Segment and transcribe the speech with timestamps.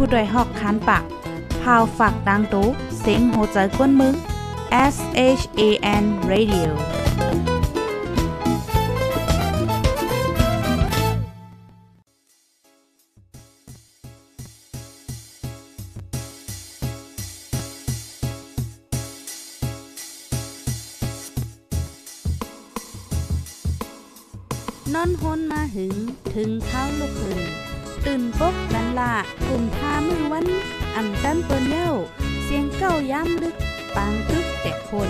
[0.00, 1.04] ผู้ดยหอกคันปาก
[1.62, 2.68] พาวฝากดังตู้
[3.00, 4.14] เซ็งโหใจกวนมึง
[4.94, 4.96] S
[5.38, 5.62] H A
[6.02, 6.70] N Radio
[24.94, 25.94] นอนฮนมาหึง
[26.34, 27.67] ถึงเท้าลูกหึง
[28.10, 29.14] ตื่นปกกันละ
[29.48, 30.46] กลุ่มท่ามือวัน
[30.96, 31.90] อ่ำจันเปิ้นเย้า
[32.44, 33.56] เสียงเก้าย้ำลึก
[33.96, 35.08] ปางตึกแต่คน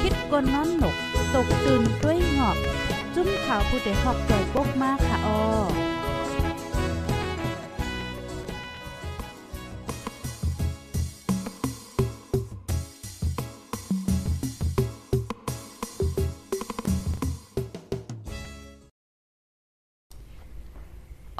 [0.00, 0.96] คิดกนนอนหนก
[1.34, 2.56] ตกตื่นด้วยหงอบ
[3.14, 5.89] จุ้มข่าวผู้ใดหอกจ่อยปกมากค่ะออ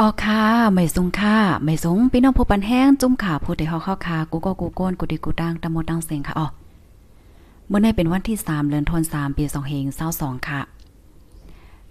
[0.01, 0.43] ออค่ะ
[0.75, 6.47] ไม่สงค่ะไม่สงพี่น้องผู้ปันแห้งจุ่มขาผู้ใดเฮาเข้าค่ะกูก็กูโกนกูดีกูดังตะมดังเสียงค่ะอ๋อ
[7.67, 9.45] เมื่อในเป็นวันที่ 3เดือนธันวาคมปี
[9.97, 10.61] 2522ค่ะ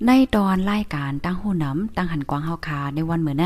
[0.05, 3.45] ในตอนรายการตั้งหูน้ำตั้งหันกวางเฮาคาในวันเมื่อใน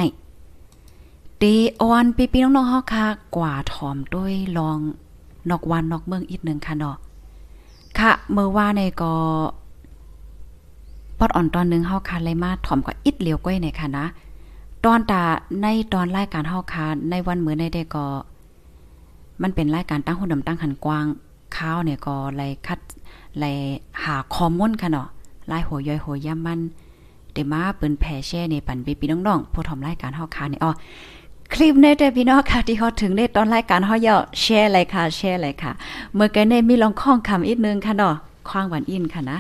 [1.39, 1.43] เด
[1.81, 3.05] ออนปีปีน้องๆเฮาคา
[3.37, 4.77] กว่าถอมด้วยลอง
[5.49, 6.97] นอกวันนอกเมืองอีกหนึ่งค่ะเนาะ
[7.99, 9.13] ค่ะเมื่อว่าในก็
[11.17, 14.05] ปอดอ่อนตอนนึงเฮาคาเลยมาถอมกว่าอิดเหลียวก้อยในค่ะนะ
[14.85, 15.23] ตอนตา
[15.61, 18.05] ในตอนรายการเฮาคาในวันมื้อในได้ก็
[19.41, 21.05] มันเป็นรายการตั้งหุ่นดำตั้งหันกว้าง
[21.55, 22.79] ข้าวเนี่ยก็ไลคัด
[23.39, 23.45] ไล
[24.03, 25.07] หาข้อมูลค่ะเนาะ
[25.51, 26.59] ลายหัวย่อยหัวย่ำมัน
[27.33, 30.71] เดมาเปิ้นแผ่แช่ในปันปีพี่น้องๆผู้ทำรายการเฮาคานี่อ๋อ
[31.53, 35.71] คลิปในแต่พี่น้องค่ะที่เขาถึงในตอนรายการเฮาเยาแชร์เลยค่ะแชร์เลยค่ะ
[36.15, 38.15] เมื่อกี้ในมีลองข้องคำอีกนึงค่ะเนาะ
[38.49, 39.37] คว้างหวานอินค่ะนะ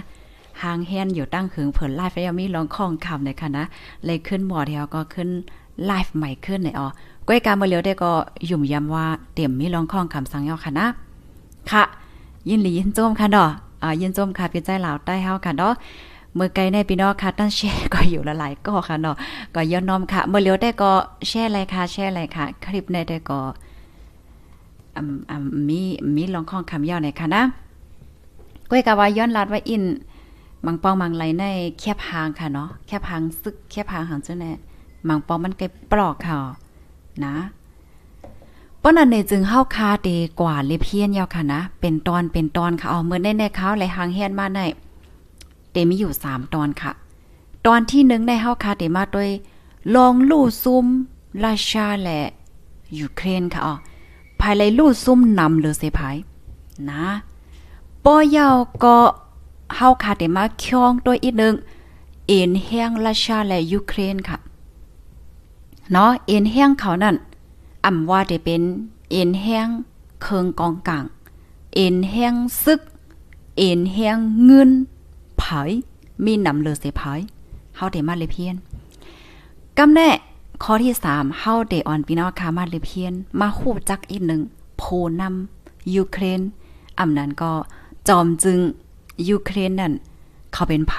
[0.61, 3.65] หางแฮนอยู่ตั้งหึงเผินไลฟ์แล้วมีลองข้องคำเลยค่ะนะ
[4.05, 5.29] เลยขึ้นหมอเดียวก็ขึ้น
[5.85, 6.87] ไลฟ์ใหม่ขึ้นในอ๋อ
[7.27, 8.11] ก้อยการมาเลียวได้ก็
[8.49, 10.87] ยุ่มย้ำว่าเตรียมมีลองข้องคำสั่งเยาค่ะนะ
[11.71, 11.83] ค่ะ
[12.49, 13.49] ยินหลียินโจมค่ะเนาะ
[13.83, 15.73] อ่ายินโจมค่ะพี่ใจลาวใต้เฮาค่ะเนาะ
[16.35, 19.15] เมื่อไกลในพี่น้องค่ะตั้งแชร์ก็อยู่ละหลายก็ค่ะเนาะ
[19.55, 20.91] ก็ย้อนน้อมค่ะ เมื่อเลียวได้ก็
[21.27, 23.39] แชร์อะไรค่ะแชร์อะไรค่ะ คลิปในได้ก็
[24.97, 25.81] อืมอืมมี
[26.15, 27.41] มีลองข้องคำย่อในค่ะนะ
[28.69, 29.83] ก้อยกะว่าย้อนลาดไว้อิน
[30.65, 31.43] มังปองมังไหลใน
[31.79, 34.51] แคบหางค่ะเนาะแคบหางซึกแคบหางหางเจ้าแน่
[35.07, 36.37] มังปองมันไกลปลอกค่ะ
[37.25, 37.35] นะ
[38.81, 40.09] ป้อนอันนี้จึงเฮาคาเด
[40.39, 44.59] กว่าเลเพียนยาวค่ะนะ เป็นตอนเป็นตอนค่ะเอาเมื่อในในเขาไหลหางเฮียนมาใน
[45.71, 46.91] เตมีอยู่สามตอนค่ะ
[47.65, 49.29] ตอนที่หนึ่งในเฮาคาเดมาด้วย
[49.95, 50.85] ลองลู่ซุ่ม
[51.43, 52.19] ราชาและ
[52.99, 53.73] ยูเครนค่ะอ๋อ
[54.39, 56.15] ภายในลู่ซุ่มนำหรือเสภาย
[56.89, 57.05] นะ
[58.05, 58.97] ปอยาวก็
[59.75, 61.55] เฮาคาเดมาคองตัวอีกนึง
[62.27, 64.37] เอ็นแห้งราชาและยูเครนค่ะ
[65.91, 67.15] เนาะเอ็นแห้งเขานั่น
[67.85, 68.61] อ่ำว่าได้เป็น
[69.11, 69.67] เอ็นแห้ง
[70.21, 71.05] เคิงกองกลาง
[71.75, 72.81] เอ็นแห้งซึก
[73.57, 74.71] เอ็นแห้งเงิน
[75.37, 75.43] ไผ
[76.25, 77.01] มีนำเลือเสไผ
[77.75, 78.55] เฮาได้มาเลยเพียน
[79.77, 80.09] กำแน่
[80.63, 84.41] ข้อที่3เฮาได้ออนพี่น้องค่ะมาเลยเพียน มาฮู้จักอีกหนึ่ง
[84.77, 84.83] โพ
[85.21, 86.41] นำยูเครน
[86.99, 87.51] อำนั้นก็
[88.07, 88.59] จอมจึง
[89.29, 89.93] ยูเครนนั่น
[90.53, 90.93] เขาเป็นไผ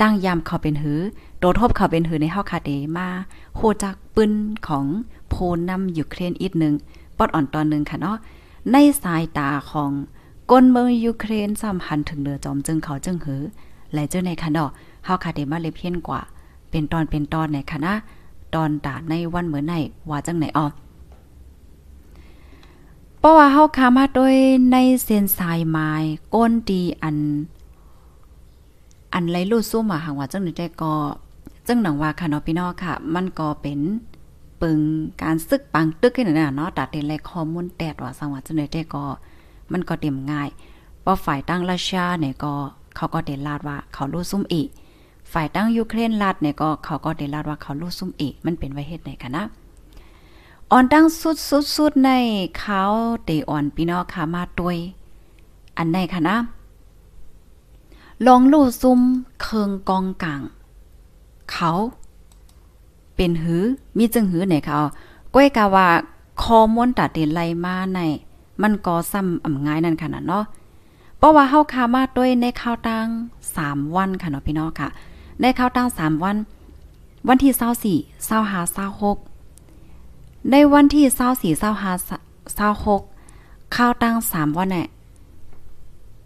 [0.00, 1.00] ตั้งยามเขาเป็นหือ
[1.38, 3.08] โดทบเขาเป็นหือในเฮาคาเดมา
[3.54, 4.32] โคจักปืน
[4.68, 4.84] ของ
[5.28, 5.34] โพ
[5.68, 6.74] นำยูเครนอีกหนึ่ง
[7.16, 8.16] ปอดอ่อนตอนหนึ่งค่ะเนาะ
[8.72, 9.90] ในสายตาของ
[10.50, 13.42] กลเมืองยูเครนสัมพันธ์ถึงเดือจอมจึงเขาจึงหือ
[13.94, 14.70] และเจ้าในค่ะเนาะ
[15.04, 16.20] เฮาคาเดมาเลเพียนกว่า
[16.70, 17.92] เป็นตอนเป็นตอนในคณะ
[18.54, 19.74] ตอนตาในวันเหมือนใน
[20.10, 20.66] ว่าจังไหนออ
[23.22, 24.34] เพราะว่าเฮาคามาโดย
[24.72, 25.90] ในเส้นสายไม้
[26.34, 27.16] ก้นดีอัน
[29.14, 30.94] อันไรลู่ซุ่มอะหังว่าจังได้ก็
[31.66, 33.80] จังหนังว่าค่ะเนาะพี่น้องค่ะ มันก็เป็น
[34.60, 34.80] ปึง
[35.22, 39.04] การซึกปังตึกขึ้นน่ะเนาะตัดเต็นแลข้อมูลแตดว่าสังว่าจังได้ก็
[39.72, 40.48] มันก็เต็มง่าย
[41.02, 42.52] เพราะฝ่ายตั้งรัสเซียเนี่ยก็
[42.96, 44.68] เขาก็เดลาดว่าเขาลู่ซุ่มอีก
[45.32, 49.44] ฝ่ายตั้งยูเครนลาดเนี่ยก็เขาก็เดลาดว่าเขาลู่ซุ่มอีกมันเป็นไว้เฮ็ดไหนคะนะ
[50.72, 51.06] อ่อนตั้ง
[51.76, 52.10] สุดๆใน
[52.58, 52.82] เขา
[53.24, 54.76] เตอ่อนพี่น้องค่ะมาด้วย
[55.76, 56.36] อันไหนคะนะ
[58.26, 59.00] ลองลู่ซุ่ม
[59.40, 60.40] เคิงกองกลาง
[61.50, 61.70] เขา
[63.16, 63.62] เป็นหือ
[63.96, 64.78] มีจึงหือไหนเขา
[65.34, 65.88] ก้อยกะว่า
[66.42, 68.00] คอมวนตัดเดนไลมาใน
[68.62, 70.44] มันก็ซ้ำอ่ำง่ายนั่นขนาดเนาะ
[71.18, 73.06] เพราะว่าเฮาคามาด้วยในข้าวตั้ง
[73.50, 74.88] 3วันค่ะเนาะพี่น้องค่ะ
[75.40, 76.36] ในข้าวตั้ง3วัน
[77.28, 77.96] วันที่24
[78.28, 79.29] 25 26
[80.50, 81.04] ในวันที่
[81.52, 81.64] 24 25
[82.78, 84.88] 26ข้าวตั้ง3วันเนี่ย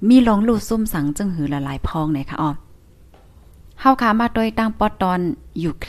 [0.08, 2.50] มีหลองลู่ซุ่มสังจึงหือละลายพองไหนคะอ๋อ
[3.80, 5.20] เฮาขามาโดยตั้งปอตอน
[5.60, 5.86] อยู่เค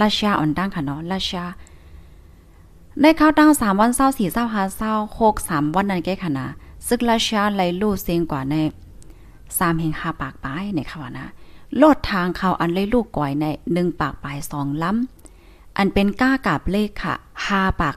[0.00, 1.44] ราชาอ่อนตั้งค่ะเนาะราชา
[3.00, 6.46] ในข้าวตั้ง3วันเศร้า4เศร้า5เศร้า6 3วันนั้นแก้ค่ะนะ
[6.86, 8.54] ซึกราชาไหลลู่เสียงกว่าใน
[9.18, 11.26] 3แห่ง5ปากปลายในค่ะว่านะ
[11.78, 15.19] โลดทางเขาอันเลยลูกก่อยใน1ปากปลาย2ล้ำ
[15.82, 17.14] อันเป็นก้ากาบเลขค่ะ
[17.48, 17.96] 5ปาก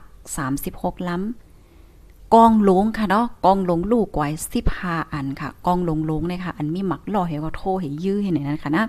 [0.53, 4.31] 36ล้ำกองหลงค่ะเนาะกองหลงลูกไก่อย
[4.73, 8.85] 15อันค่ะ กองหลงหลงเนี่ยค่ะ อันมีหมักล่อให้ก็โทให้ยื้อให้ไหนนั้นค่ะนะ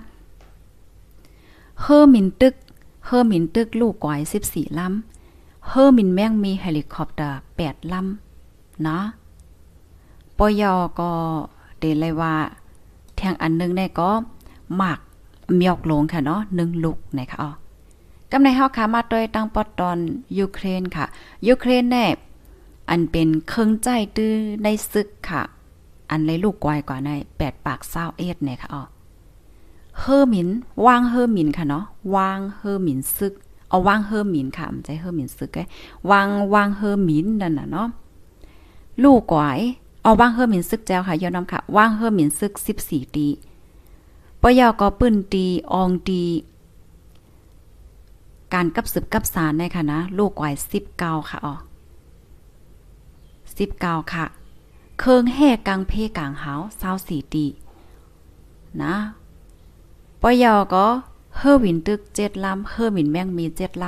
[1.81, 2.55] เฮอร์มินตึก
[3.07, 4.19] เฮอร์มินตึกลูกก่อย
[4.51, 8.99] 14ล้ำเฮอร์มินแม่งมีเฮลิคอปเตอร์8ลำนะ
[10.39, 11.11] ปยอก็
[11.79, 12.35] เดเลยว่า
[13.17, 14.11] แทงอันนึงเนี่ยก็
[14.77, 14.99] หมัก
[15.55, 17.51] เมียกลงค่ะเนาะหนึ่งลูกนะคะอ๋อ
[18.37, 19.99] กำในเฮาค่ะมาโดยตั้งปอดตอน
[20.39, 21.07] ยูเครนค่ะ
[21.49, 22.07] ยูเครนแน่
[22.91, 25.43] อันเป็นเครื่องใจตื้อในศึกค่ะ
[26.11, 28.83] อันเลยลูกกวายกว่าใน8ปดปาก20เอ็ดเนี่ยค่ะอ๋อ
[30.01, 30.49] เฮอร์มิน
[30.87, 31.85] วางเฮอร์มินค่ะเนาะ
[32.17, 33.35] วางเฮอร์มินซึก
[33.69, 35.65] เอาวางเฮอร์มินค่ะมันใจเฮอร์มินซึกไอ้
[36.11, 37.89] วางวางเฮอร์มินนั่นน่ะเนาะ
[39.05, 39.61] ลูกกวาย
[40.03, 42.53] เอาวางเฮอร์มินซึกแจ้วค่ะยอน้ำค่ะวางเฮอร์มินซึก
[42.85, 43.29] 14ตี
[44.43, 46.23] ปยอก็ปื้นตีอองตี
[48.55, 50.55] การกับสืบกับสารในค่ะนะ ลูกกวาย
[50.93, 51.55] 19ค่ะอ๋อ
[53.59, 54.25] 19ค่ะ
[55.01, 56.61] เคิงแห่กลางเพกางหาว
[56.97, 57.47] 24ตี
[58.83, 58.95] นะ
[60.23, 60.87] ปยอก็
[61.37, 63.85] เฮอวินตึกเจ็ดลำเฮอมินแมงมีเจ็ดล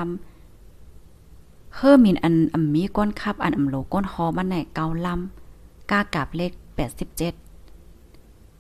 [0.83, 7.35] ำเฮอมินอันอัมีก้นคับ อันอำโลก้นฮอมันไหนเกาลำกากาบเลขแปดสิบเจ็ด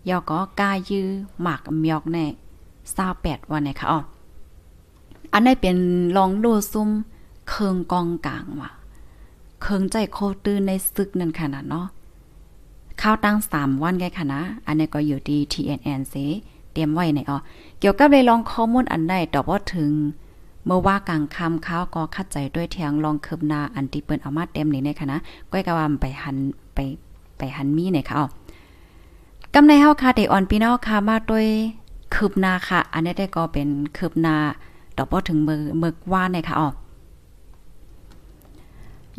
[0.08, 1.06] ยอก็กายือ
[1.42, 2.26] หมากมยอกแน่
[2.94, 4.00] ซาแปดวันไหนคะอ๋อ
[5.36, 5.76] อันนี้เป็น
[6.16, 6.90] ลองดูซุ่ม
[7.48, 8.70] เคิงกองกลางว่ะ
[9.62, 11.86] เคิงใจโคตื้อในซึกนั่นขนาดเนาะ
[13.00, 16.14] ข้าวตั้งสามวันไงค่ะนะ อันนี้ก็อยู่ที่ TNN เซ
[16.72, 17.38] เตรียมไว้ในอ๋อ
[17.80, 19.90] เกี่ยวกับเลยลองข้อมูลอันใดตอบว่าถึง
[20.66, 25.18] เมื่อว่ากลางคำข้าวก็คัดใจด้วยเทียงลองคืบหน้าอันที่เปิ้นเอามาเต็มนี่ในค่ะนะ
[25.50, 26.36] ก้อยกะว่าไปหัน
[26.74, 26.78] ไป
[27.38, 28.26] ไปหันมีในค่ะอ๋อ
[29.54, 31.46] กำในเฮาค่ะเดออนพี่น้องค่ะมาด้วย
[32.14, 34.36] คืบหน้าค่ะ อันนี้ได้ก็เป็นคืบหน้า
[34.96, 36.68] ตอบว่าถึงเมือมือว่าในค่ะอ๋อ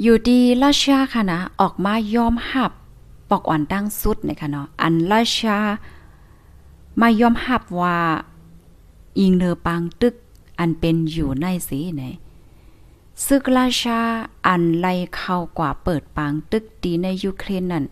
[0.02, 2.72] อยู่ดีราชาค่ะนะออกมายอมหับ
[3.30, 5.58] ปอกอ่อนตั้งสุดนะคะเนาะอันราชา
[7.02, 7.98] มายอมหับว่า
[9.18, 10.16] อิงเนอปังตึก
[10.60, 12.04] อันเป็นอยู่ในสีไหน
[13.26, 14.00] ซึกราชา
[14.48, 17.86] อันไล่เข้ากว่าเปิดปางตึกดีในยูเครนนั่น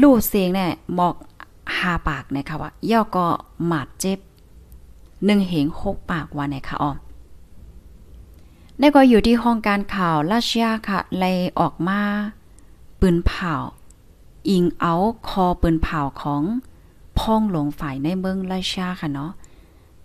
[0.00, 1.16] ลู่เสียงเนี่ยหมอก
[1.78, 3.26] หาปากนะคะว่าย่อก็
[3.66, 4.18] หมาดเจ็บ
[5.24, 6.96] หนึ่งเหงหกปากว่าไหนคะออม
[8.80, 12.00] นี่ก็อยู่ที่ห้องการข่าวราชยาค่ะไล่ออกมา
[13.00, 13.54] ปืนเผา
[14.48, 14.94] อิงเอา
[15.28, 16.42] คอปืนเผาของ
[17.18, 19.32] พ้องหลงฝ่ายในเมืองราชาค่ะเนาะ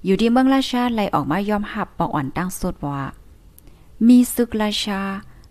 [0.05, 3.01] อยู่ที่เมืองราชาไล่ออกมายอมหับปอกอ่อนตั้งสุดว่า
[4.07, 5.01] มีศึกราชา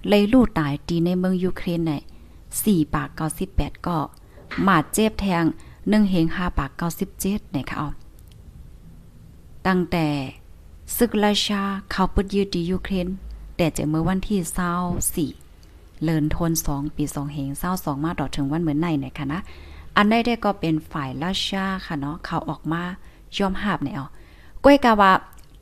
[0.08, 1.92] ไล่ลู่ตายตีในเมืองยูเครนใน
[2.62, 3.98] สี่ปากเก้าสิบแปดก็
[4.62, 5.44] หมาดเจ็บแทง
[5.88, 8.05] หนึ่งเฮงห้าปากเก้าสิบเจ็ดเนี่ยค่ะ
[9.66, 10.06] ตั้งแต่
[10.96, 13.08] ศึกราชาเขาปึดยืดดียูเครน
[13.56, 14.72] แต่จะเมื่อวันที่เศร้า
[15.14, 15.30] สี่
[16.02, 19.40] เลินทนสองปีสองเหงเศร้าสองมาดอถึงวันเหมือนในเนี่ยค่ะนะ
[19.96, 22.82] อันได้ได้ก็เป็นฝ่ายราชาค่ะเนาะเขาออกมา
[23.36, 24.04] ยอมหาบเนี่ยเอา
[24.64, 25.12] ก้อยกาวา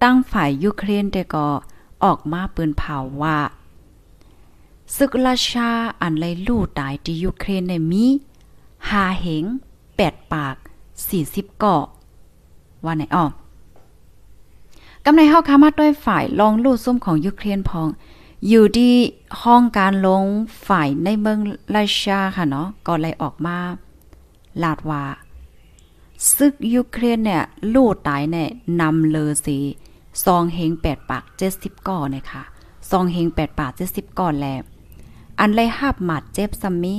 [0.02, 1.46] ตั้งฝ่ายยูเครนแต่ก็
[2.04, 3.38] ออกมาปืนเผาว่า
[4.96, 5.70] ศึกราชา
[6.02, 8.06] อันไรลู่ตายที่ยูเครนในมี
[8.88, 9.44] หาเหง
[9.96, 10.56] แปดปาก
[11.08, 11.84] สี่สิบเกาะ
[12.84, 13.24] ว่าไหนอ้อ
[15.06, 17.88] กำในเฮาคามาด้วยฝ่ายลองลู่ซุ่มของยูเครนพอง
[18.48, 18.94] อยู่ที่
[19.42, 20.24] ห้องการลง
[20.66, 21.38] ฝ่ายในเมือง
[21.74, 23.58] ราชาค่ะเนาะก็เลยออกมา
[24.62, 25.04] ลาดว่า
[26.36, 27.42] ซึกยูเครนเนี่ย
[27.74, 28.48] ลู่ตายเนี่ย
[28.80, 29.58] นำเลอสี
[30.24, 32.42] ซองเฮงแปดปากเจ็ดสิบก่อเนี่ยค่ะ
[32.90, 34.62] ซองเฮงแปดปากเจ็ดสิบก่อนแล้ว
[35.40, 36.94] อันเลยหับหมัดเจ็บซัมมี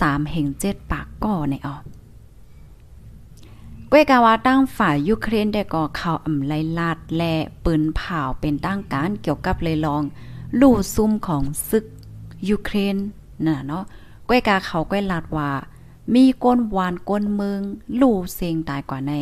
[0.00, 1.76] สามเฮงเจ็ดปากก่อเนี่ยอ๋อ
[3.92, 10.02] ก้วยกาวาตั้งฝ่ายยูเครนได้ก่อข่าวอำไลลาดและปืนเผาเป็นตั้งการเกี่ยวกับเลยลอง
[10.60, 11.84] ลู่ซุ่มของซึก
[12.48, 12.96] ยูเครน
[13.46, 13.84] น่ะเนาะ
[14.28, 15.50] ก้วยกาเขาก้วยลาดว่า
[16.14, 17.60] มีก้นวานก้นเมือง
[18.00, 19.12] ลู่เสียงตายกว่าใน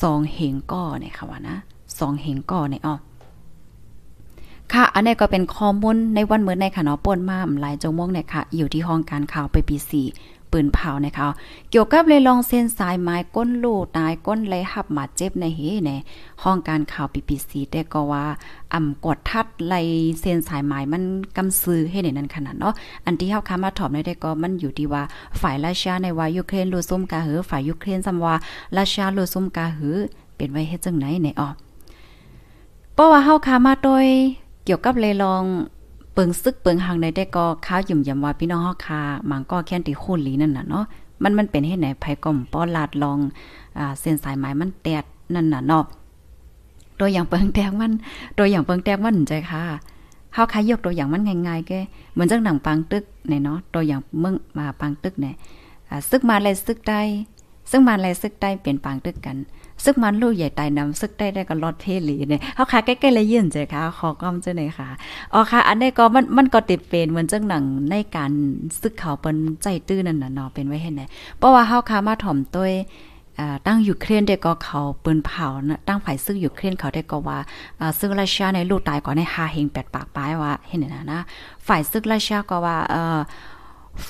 [0.00, 1.56] สองเหงก่อเนี่ยค่ะว่านะ
[1.98, 2.94] สองเหงก่อเนี่ยอ๋อ
[4.72, 10.06] ค่ะ อันนี้ก็เป็นข้อมูลในวันเมื่อในค่ะเนาะป่นมาหลายจงมงเนี่ยค่ะ อยู่ที่ห้องการข่าวไปปีสี่
[10.54, 11.28] ปืนเผานะคะ
[11.70, 15.90] เกี่ยวกับเลยลองเส้นสายไม้ก้นลูตายก้นเลยหับมาเจ็บในเฮใน
[16.42, 18.24] ห้องการข่าวปีปีสีแต่ก็ว่า
[18.74, 19.74] อ่ำกดทัดไล
[20.20, 21.02] เส้นสายไม้มัน
[21.36, 25.02] กำซื้อให้ในนั้นขนาดเนาะอันที่เฮาคามาถอมได้ก็มันอยู่ที่ว่า
[25.40, 28.34] ฝ่ายราชาในว่ายูเครนลูซุ่มกาหือฝ่ายยูเครนซำว่า
[28.76, 29.96] ราชาลูซุ่มกาหือ
[30.36, 31.48] เป็นไว้เฮ็ดจังไหนในออ
[32.94, 34.06] เพราะว่าเฮาคามาโดย
[34.64, 35.44] เกี่ยวกับเลยลอง
[36.14, 40.84] เปิงซึกเปิงหังในได้ก็ข้าวหยุ่มยำว่าพี่น้องเฮาคามังก็แค่นตีคูนหลีนั่นน่ะเนาะ
[41.22, 43.18] มันมันเป็นเฮ็ดไหนไผก่อมป้อลาดลอง
[43.78, 45.04] อ่าเส้นสายไหมมันแตด
[45.34, 45.84] นั่นน่ะเนาะ
[47.00, 47.92] ตัวอย่างเปิงแตกมัน
[48.38, 49.62] ตัวอย่างเปิงแตกมันใจค่ะ
[50.34, 51.72] เฮาคายกตัวอย่างมันง่ายๆแก
[52.12, 55.34] เหมือนจังหนังปังตึกเนี่ยเนาะตัวอย่างเมืองมาปังตึกเนี่ย
[56.10, 57.00] ซึกมาเลยซึกได้
[57.70, 59.36] ซึ่งมันเลยซึกได้เปลี่ยนปังตึกกัน
[59.84, 64.88] ซึกมันลูกใหญ่ตายนำซึกได้ได้ก็รอดเพลีเนี่ยเฮาค่ะใกล้ๆเลยยื่นใจค่ะขอก้อมเจ้าหน่อยค่ะ
[65.32, 68.32] อ๋อค่ะ อันนี้ก็มันมันก็ติดเป็นเหมือนจังหนังในการ
[68.80, 71.02] ซึกเขาเปิ้นใจตื้อนั่นน่ะเนาะเป็นไว้เห็นไหน
[71.38, 72.72] เพราะว่าเฮาค่ะมาถ่อมต้วย
[73.66, 77.38] ตั้งยูเครนได้ก็เขาปืนเผานะตั้งฝ่ายซึ่งยูเครนเขาได้ก็ว่า
[77.98, 81.20] ซึ่งราชาในลูกตายก่อนในฮาเฮงแปดปากปลายว่าเห็นนะนะ
[81.66, 83.18] ฝ่ายซึ่งราชาก็ว่าเออ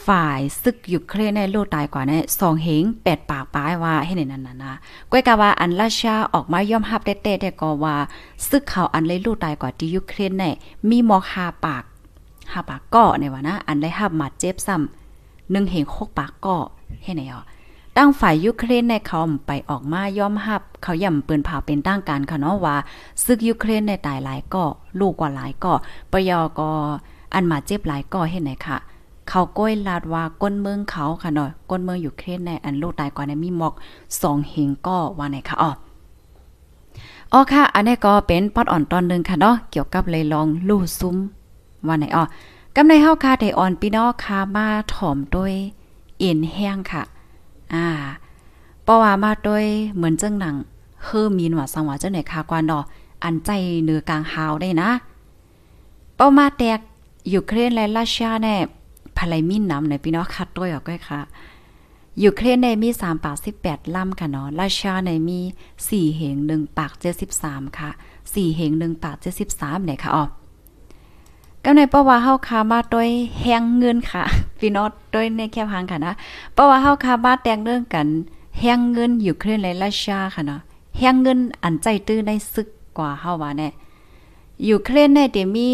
[0.07, 4.75] ฝ่ายซึกยูเครนในลูกตายกว่าในสองเหงแปดปากปลายว่าให้ในนั้นนะนะ
[5.11, 7.97] ก้อยกะว่าอันราชาออกมายอมรับเต้ๆได้ก็ว่า
[8.49, 10.45] ซึกเขาอันเลยลูกตายกว่าที่ยูเครนใน
[10.89, 11.85] มีมอกหาปาก
[12.53, 16.57] หาปากก่อในว่านะ อันได้หับมาเจ็บซ้ำหนึ่งเหงหกปากก่อ
[17.05, 17.45] ให้ไหนอะ
[17.97, 22.77] ตั้งฝ่ายยูเครนในเขาไปออกมายอมรับ เขาย่ำปืนเผาเป็นตั้งการค่ะเนาะว่า
[23.25, 24.65] ซึกยูเครนในตายหลายก่อ
[25.01, 25.75] ลูกกว่าหลายก่อ
[26.13, 26.71] ปยอก็
[27.35, 28.79] อันมาเจ็บหลายก่อเห็นไหนค่ะ
[29.29, 33.75] เขาก้อยลาดว่าก้นเมืองเขาค่ะเนาะก้นเมืองอยู่เครนในอันลูกตายกว่าในมีหมอก
[34.21, 35.71] สองเหงก่อว่าไหนค่ะอ๋อ
[37.33, 41.17] อ๋อค่ะ อันนี้ก็เป็นปอดอ่อนตอนหนึ่งค่ะเนาะเกี่ยวกับเลยลองลู่ซุ้ม
[41.87, 42.25] ว่าไหนอ๋อ
[42.77, 45.55] กำในเฮาค่ะไดอ่อนพี่น้องค่ะมาถ่อมด้วย
[46.19, 47.03] เอ็นแห้งค่ะ
[47.75, 47.87] อ่า
[48.83, 49.65] เพราะว่ามาโดย
[49.97, 50.55] เหมือนจังหนัง
[51.05, 52.81] เฮือมีนว่าสังว่าจังไหนคากว่าดอ
[53.25, 53.51] อันใจ
[53.85, 54.91] เนือกลางหาวได้นะ
[56.17, 56.79] เป้ามาแตก
[57.33, 58.57] ยูเครนและรัสเซียแน่
[59.17, 61.21] ภายมินนำในพี่น้องคัดด้วยออกก้ค่ะ
[62.23, 65.39] ยูเครนในมี3ปาก18ลำค่ะเนาะรัสเซียในมี
[65.79, 66.93] 4เหง1ปาก
[67.31, 67.91] 73ค่ะ
[68.23, 69.17] 4เหง1ปาก
[69.51, 70.25] 73เนี่ยค่ะอ๋อ
[71.65, 73.09] ก็ในเพราะว่าเฮาคามาด้วย
[73.41, 74.23] แฮงเงินค่ะ
[74.59, 76.15] พี่น้องด้วยในแคบหางค่ะนะ
[76.53, 78.07] เพราะว่าเฮาคามาแต่งเรื่องกัน
[78.61, 80.61] แฮงเงินอยู่เคลื่อนและราชาค่ะเนาะ
[80.99, 82.69] แฮงเงินอันใจตื้อในซึก
[82.99, 83.69] กว่าเฮาว่าแน่
[84.65, 85.71] อยู่เคลื่อนในเดมี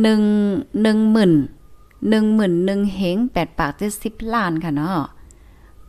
[0.00, 0.22] หนึ่ง
[0.82, 1.32] หนึ่งหมื่น
[2.08, 5.00] หนึ่งหมื่นหนึ่งเหงแปดปากเจ็ดสิบล้านค่ะเนาะ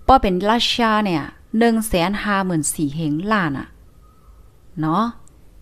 [0.07, 1.24] ป้อเป็นราชาเนี่ย
[1.57, 3.67] หนึ่งแสนห้าหมื่นสี่เหงล้านอะ
[4.79, 5.03] เนาะ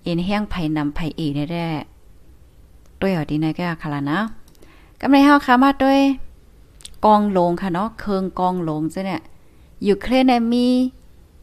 [0.04, 1.68] เอ็นแห้งไผ่นำไผ่เอได้แด้
[3.00, 4.20] ด้วยอดีในแก่ค่ะละนะ
[5.02, 6.00] กำไรเฮาค่ะมาด้วย
[7.06, 9.22] กองลงค่ะเนาะเคืองกองลงจ้ะเนี่ย
[9.88, 10.66] ยูเครนเนี่ยมี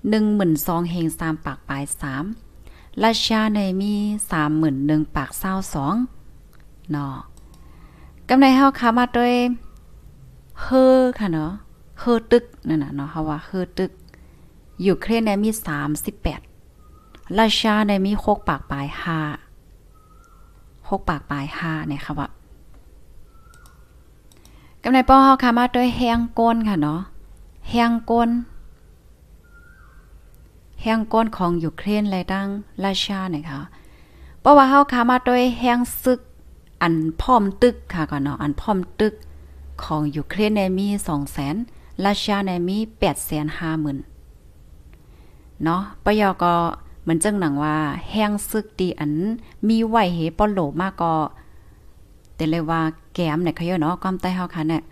[0.08, 2.24] หนึ่งหมื่นสองเฮงสามปากปลายสาม
[3.02, 3.92] รัสเซียในมี
[4.30, 5.94] สามหมื่นหนึ่งปากเศร้าสอง
[6.92, 7.14] เนาะ
[8.28, 9.34] กำไรเฮาค่ะมาด้วย
[10.62, 10.66] เฮ
[10.98, 11.52] อค่ะเนาะ
[12.00, 13.92] เฮอตึกนั่นน่ะเนาะเฮาว่าเฮอตึก
[14.86, 16.40] ยูเครนเนี่ยมีสามสิบแปด
[17.38, 19.18] ราชาในมีหกปากปลายห้า
[20.88, 22.28] หกปากปลายห้าเนี่ยค่ะว่า
[24.82, 27.00] กำในป้อเฮาค่ะมาด้วยแห้งก้นค่ะเนาะ
[27.70, 28.30] แห้งก้น
[30.82, 32.48] แห้งก้นของยูเครนและดัง
[32.84, 33.60] ราชาเนี่ยค่ะ
[34.40, 36.20] เพราะว่าเฮาค่ะมาด้วยแห้งซึก
[36.82, 39.14] อันพร้อมตึกค่ะก่อนเนาะอันพร้อมตึก
[39.82, 40.86] ของยูเครนในมี
[41.46, 42.76] 200,000ราชาในมี
[44.40, 46.54] 850,000เนาะปยอก็
[47.02, 47.76] เหมือนจังหนังว่า
[48.10, 49.12] แห้งซึกดีอัน
[49.68, 51.12] มีไหวเหป้อโหลมากก็
[52.36, 52.80] แต่เลยว่า
[53.14, 54.82] แก้มเนี่ยเขาเยอะเนาะความใต้เฮาค่ะเนี่ย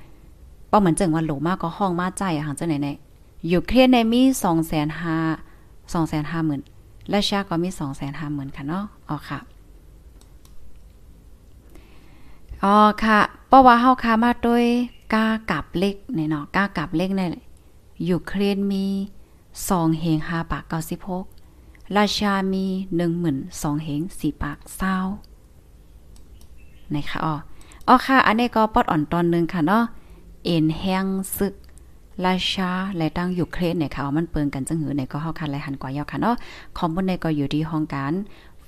[0.70, 2.96] ป้อเหมือนจังว่าโหลมากก็ห้องมาใจอะหางจังไหนเนี่ย
[3.48, 7.68] อยู่เครียดในมี2,500 250,000และชาก็มี
[8.12, 9.38] 250,000ค่ะเนาะอ๋อค่ะ
[12.64, 14.64] อ๋อค่ะ เพราะว่าเฮาค่ะมาด้วย
[15.14, 17.28] กากับเล็กเนี่ยเนาะกากับเล็กเนี่ย
[18.08, 18.86] ยูเครียดมี
[19.42, 20.64] 2เฮง5ปาก
[21.30, 22.64] 96ราชามี
[22.96, 24.96] หนึ่งหมื่นสองเหงสี่ปากเศร้า
[26.94, 27.34] นะคะอ๋อ
[27.88, 29.84] อ๋อค่ะ อันนี้ก็ปอดอ่อนตอนหนึ่งค่ะเนาะ
[30.44, 31.06] เอ็นแห้ง
[31.36, 31.54] ซึก
[32.24, 36.36] ราชาและตั้งยูเครนเนี่ยค่ะมันเปิงกันจังหือในก็เฮาคันแลหันกว่ายาวค่ะเนาะ
[36.76, 38.12] คอมบนในก็อยู่ที่ห้องการ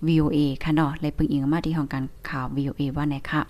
[0.07, 3.43] VOA ค่ะเนาะเลยปึงอิงมาที่ห้องการข่าว VOA ว่าไหนค่ะ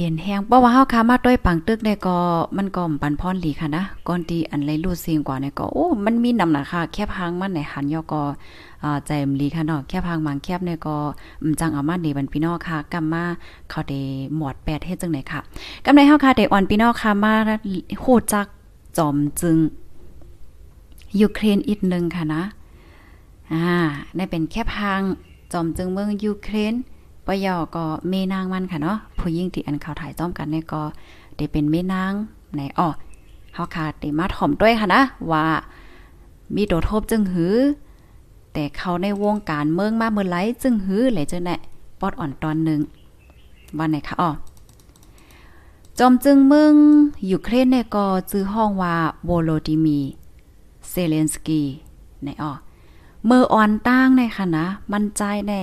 [0.00, 2.16] เอ็นแห้งเพราะว่าเฮาคามาด้วยปังตึกได้ก็
[2.56, 8.22] มันก็ปันพรหลีค่ะนะก่อนที่อันเลยรู้เสียงกว่าเนี่ยก็โอ้มันมีนำน่ะค่ะแคบหางมันในหันยอก็
[8.82, 10.96] อ่าใจมลีค่ะเนาะแคบหางมังแคบเนี่ยก็
[11.42, 13.24] อืมจังเอามาดีบันพี่น้องค่ะกำมา
[13.70, 14.00] เขาได้
[14.36, 15.40] หมวดแปดเฮ็ดจังไหนค่ะ
[15.84, 17.32] กำในเฮาค่ะได้อ่อนพี่น้องค่ะมา
[18.04, 18.46] ฮู้จัก
[18.96, 19.56] จอมจึง
[21.20, 22.42] ยูเครนอีกนึงค่ะนะ
[23.52, 23.66] อ่า
[24.16, 25.02] ได้เป็นแคบหาง
[25.52, 26.74] จอมจึงเมืองยูเครน
[27.26, 30.82] ปยอก็เมนางมันค่ะเนาะผู้หญิงที่อันเขาถ่ายต้อมกันเนี่ยก็
[31.36, 32.12] ได้เป็นเมนาง
[32.56, 32.88] ในอ้อ
[33.54, 35.44] เฮาค่ะได้มาถ่อมด้วยค่ะนะว่า
[36.54, 37.56] มีโดโทบจึงหือ
[38.52, 41.56] แต่เขาในวงการเมืองมาเมื่อไรจึงหื้อเลยเจ้าแน่
[42.00, 42.80] ปอดอ่อนตอนหนึ่ง
[43.78, 44.30] วันไหนคะอ๋อ
[45.98, 46.74] จอมจึงเมือง
[47.30, 50.00] ยูเครนเนี่ยก็จื้อห้องว่าโวโลดิมี
[50.88, 51.62] เซเลนสกี
[52.24, 52.52] ในอ๋อ
[53.26, 55.54] เมื่ออ่อนตั้งในค่ะนะ มั่นใจใน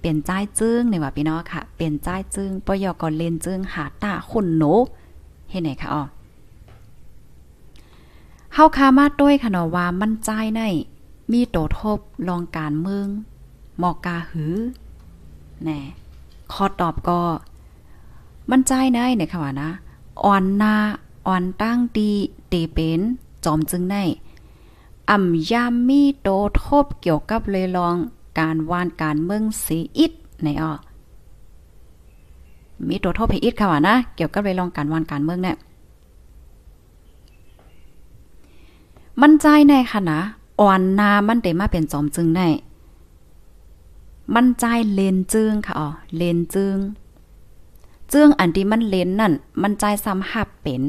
[0.00, 0.30] เปลี่ยนใจ
[0.60, 4.72] จึงในว่าพี่น้องค่ะ เปลี่ยนใจจึงปยอก็เลนจึงหาตาคุณหนู
[5.50, 6.02] เฮ็ดไหนคะอ๋อ
[8.54, 10.62] เฮาคามาด้วยค่ะเนาะว่ามั่นใจใน
[11.32, 13.06] มีโตทบลองการเมือง
[13.78, 14.54] หมอกกาหือ
[15.64, 15.80] แน่
[16.52, 17.20] ขอตอบก็
[18.50, 19.70] มั่นใจในเนี่ยค่ะว่านะ
[20.24, 20.74] อ่อนนา
[21.26, 22.10] อ่อนตั้งดี
[22.48, 23.00] เตเป็น
[23.44, 23.96] จอมจึงใน
[25.10, 26.28] อ่ำยามมีโต
[26.62, 27.96] ทบเกี่ยวกับเลยลอง
[28.38, 30.12] การวานการเมืองสีอิด
[30.44, 30.72] ในอ้อ
[32.88, 35.56] มีโทบให้อิดค่ะว่านะ เกี่ยวกับเลยลองการวานการเมืองเนี่ย
[39.20, 40.20] มันใจในค่ะนะ
[40.60, 42.48] อ่อนนามันได้มาเป็นจอมจึงได้
[44.34, 46.76] มันใจเลนจึงค่ะอ๋อเลนจึง
[48.12, 49.32] จึงอันที่มันเลนนั่น
[49.62, 50.82] มันใจซ้ำหับเป็น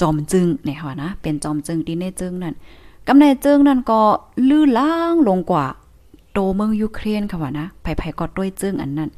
[0.00, 2.54] จอมจึงเนี่ยค่ะนะเป็นจอมจึงที่ในจึงนั่น
[3.06, 4.00] กำในจึงนั่นก็
[4.48, 5.66] ลื่อล่างลงกว่า
[6.32, 9.10] โตเมืองยูเครนค่ะว่านะไผๆก็ด้วยจึงอันนั้น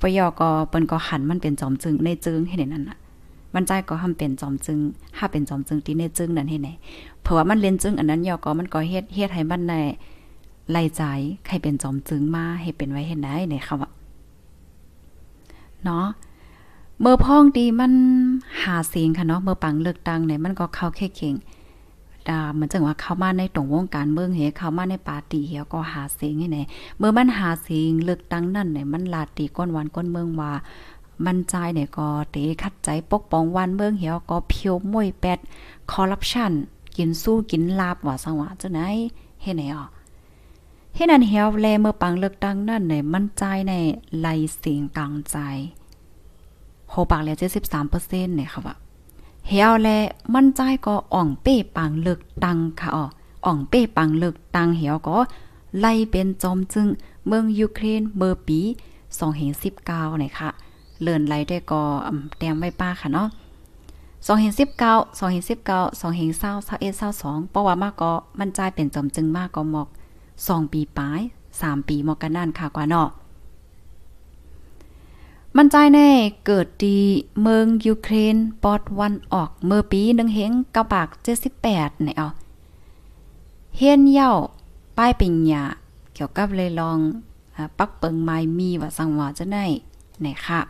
[0.00, 2.98] ปยอก็เปิ้นก็หันมันเป็นจอมจึงในจึงให้ในนั้นน่ะ
[3.54, 4.78] มันใจก็ทำเป็นจอมจึง
[5.16, 6.68] ถ้าเป็นจอมจึงที่ในจึงนั่นให้ไหน
[7.22, 9.74] เพราะว่ามันเล่นจึงอันนั้นยอก็มันก็เฮ็ดเฮ็ดให้มันใน
[10.70, 11.02] ไล่ใจ
[11.46, 13.90] ใครเป็นจอมจึงมาให้เป็นไว้เฮ็ดได้ในค่ะว่า
[15.84, 16.06] เนาะ
[17.00, 17.92] เมื่อพ้องดีมัน
[18.62, 21.34] หาเสียงค่ะเนาะเมื่อปังเลือกตั้งเนี่ยมันก็เข้าแค่เข่ง
[22.30, 26.58] ดามันจังว่าเข้ามาในตรงวงการเมืองเฮเข้ามาในปาร์ตี้เฮก็หาเสียงให้ไหน
[26.98, 30.52] เมื่อมันหาเสียงเลือกตั้งนั่นเนี่ยมันลาตีก้นวันก้นเมืองว่า
[31.24, 35.38] มันใจเนี่ยก็เตคัดใจปกป้องวันเมืองเหี่ยวก็เพียวมวยแปด
[35.90, 36.52] คอร์รัปชัน
[36.96, 38.80] กินสู้กินลาบว่าสังว่าจังไหน
[39.42, 39.88] เฮ็ดไหนอะ
[40.94, 43.72] เฮ็ดอันเหี่ยวแลเมื่อปังเลือกตั้งนั่นเนี่ยมันใจใน
[44.18, 45.36] ไหลเสียงกลางใจ
[46.90, 47.36] โหปากแล้ว
[47.76, 48.76] 73%เนี่ยค่ะว่า
[49.48, 49.88] เหี่ยวแล
[50.34, 53.04] มันใจก็อ่องเป้ปังเลือกตังค่ะอ๋อ
[53.46, 55.16] อ่องเป้ปังเลือกตังเหี่ยวก็
[55.80, 56.86] ไล่เป็นจอมจึง
[57.26, 58.60] เมืองยูเครนเมื่อปี
[59.38, 60.50] 2019เนี่ค่ะ
[61.02, 61.82] เลื่อนไหลได้ก็
[62.38, 63.28] แต้มไว้ป้าค่ะเนาะ
[64.26, 69.88] สองเห็นสิบเก้าสองเห็นสิบเก้าสองเห็นเศร้าเศร้าเอ็ดเศร้าสองเพราะว่ามากก็มันจ่ายเป็นจอมจึงมากก็หมอก
[70.48, 71.20] สองปีปลาย
[71.60, 73.08] สามปีหมอกกันนั่นค่ะกว่าเนาะ
[75.56, 76.08] มันใจแน่
[76.46, 76.98] เกิดดี
[77.40, 82.28] เมืองยูเครนปอดวันออกเมื่อปีหนึ่งเฮงเก้าปากเจ็ดสิบแปดเนี่ยเอา
[83.76, 84.32] เฮียนเย่า
[84.96, 85.64] ป้ายปิญญา
[86.14, 86.98] เกี่ยวกับเลยลอง
[87.78, 89.64] ปักเปิงไม้มีว่าสังวาจะได้
[90.20, 90.60] ไหนค่ะ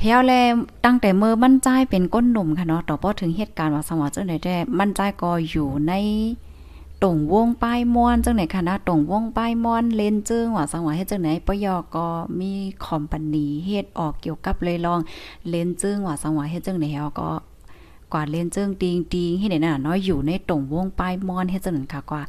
[0.00, 0.32] เฮียวแล
[0.84, 5.92] ตั้งแต่เมื่อมั่นใจเป็นก้นหนุ่มค่ะเนาะต่อพอถึงเหตุการณ์ว่าสมอจังได๋แท้มั่นใจก็อยู่ใน
[7.02, 12.06] ตรงวงป้ายมวนจังไหนคะนะตรงวงป้ายมวนเลนจึงว่าสังว่าเฮ็ดจังไหนปยก็
[12.40, 12.52] มี
[12.84, 15.00] คอมพานีเฮ็ดออกเกี่ยวกับเลยลอง
[15.48, 17.30] เลนจึงว่าสังว่าเฮ็ดจังไหนเฮาก็
[18.12, 22.22] กว่าเลนจึงติงติงเฮ็ดได้น่ะเนาะอยู่ในตรงวงป้ายมอนเฮ็ดจังนั้นค่ะกว่า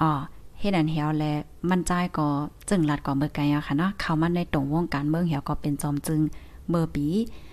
[0.00, 0.12] อ๋อ
[0.60, 1.24] เฮ็ดอันเหียวแล
[1.70, 2.28] มันใจก็
[2.68, 6.20] จึงลัดกว่าเมื่อไกลอะค่ะเนาะเข้ามาในตรงวงการเมืองเหียวก็เป็นจอมจึง
[6.68, 7.06] เมื่อปี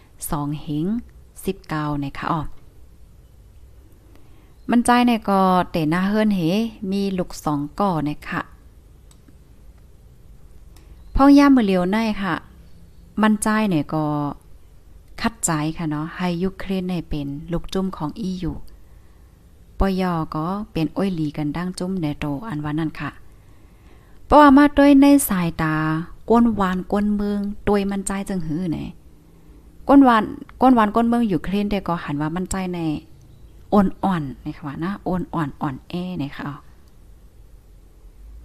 [0.04, 0.86] 2เฮง
[1.44, 2.42] 19ในค่ะอ๋อ
[4.72, 6.40] มันใจในก็เตหน้าเฮิรนเฮ
[6.92, 8.42] มีลูกสองก่อเนี่ยค่ะ
[11.16, 12.36] พ่องย่ามือเลียวในค่ะ
[13.22, 14.06] มันใจเนี่ยก็
[15.22, 18.56] คัดใจค่ะเนาะให้ยูเครนในเป็นลูกจุ่มของอีอยู่
[19.80, 23.12] ปยอก็เป็นอ้อยหลีกันดั้งจุ้มในโตอันว่านั่นค่ะ
[24.26, 25.76] เพราะว่ามาด้วยในสายตา
[26.30, 28.80] ก้นวานก้นเมืองโดยมันใจจังหื้อไหน
[29.88, 30.24] ก้นวาน
[30.62, 32.80] ก้นวานก้นเมืองอยู่เครนได้ก็หันว่ามันใจใน
[33.74, 36.46] อ่อนอ่อนนี่ค่ะนะอ่อนอ่อนอ่อนแอนี่ค่ะ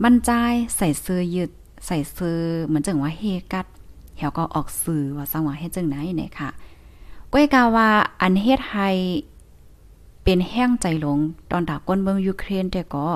[0.03, 0.31] มันใจ
[0.77, 1.51] ใส่เสื้อยืด
[1.87, 3.67] ใส่เสื้อเหมือนจังว่าเฮกัด
[4.19, 6.51] เฮาก็ออกสื่อว่าสังว่าเฮ็ดจังไหนเนี่ยค่ะ
[7.33, 7.89] ก้อยกาว่า
[8.21, 8.89] อันเฮ็ดให้
[10.23, 11.19] เป็นแห้งใจหลง
[11.51, 13.09] ตอนดาก้นเมืองยูเครนแต่ก็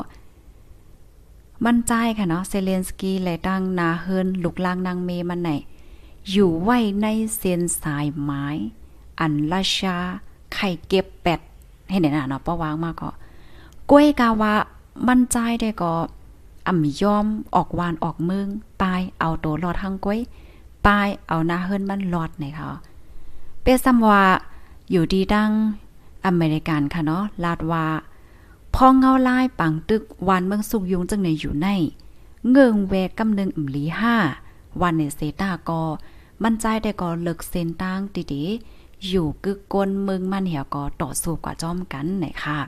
[1.65, 5.51] มั่นใจค่ะเนาะเซเลนสกี้และตั้งนาเฮินลุกลางนางเมมันไหน
[6.31, 8.47] อยู่ไว้ในเส้นสายไม้
[9.21, 9.97] อันราชา
[10.55, 11.41] ไข่เก็บแปด
[11.93, 13.11] ให้ไหนน่ยนะเนาะป้าวางมากก็
[13.91, 14.53] กล้วยกาวา
[15.09, 15.93] มั่นใจได้ก็
[16.69, 18.47] อ่ำยอมออกวานออกเมือง
[18.81, 20.21] ปายเอาโตรอดทั้งกล้วย
[20.87, 22.71] ปายเอาหน้าเฮิรนมันรอดไหนค่ะ
[23.63, 24.23] เปซ้ำว่า
[24.91, 25.51] อยู่ดีดัง
[26.27, 27.85] อเมริกันค่ะเนาะลาดว่า
[28.75, 31.69] พอเงาลายปังตึกวันเมืองสุกยุงจังในอยู่ใน
[32.51, 34.15] เงิงแวกกำนึงอุ่มลีห้า
[34.81, 35.83] วันในเซตากอ
[36.43, 37.99] มันใจได้ก็เลิกเซนตั้ง
[38.33, 42.59] ดีๆ อยู่กึกกลเมืองมันเหี่ยวก็ต่อสู้กว่าจอมกันไหนค่ะ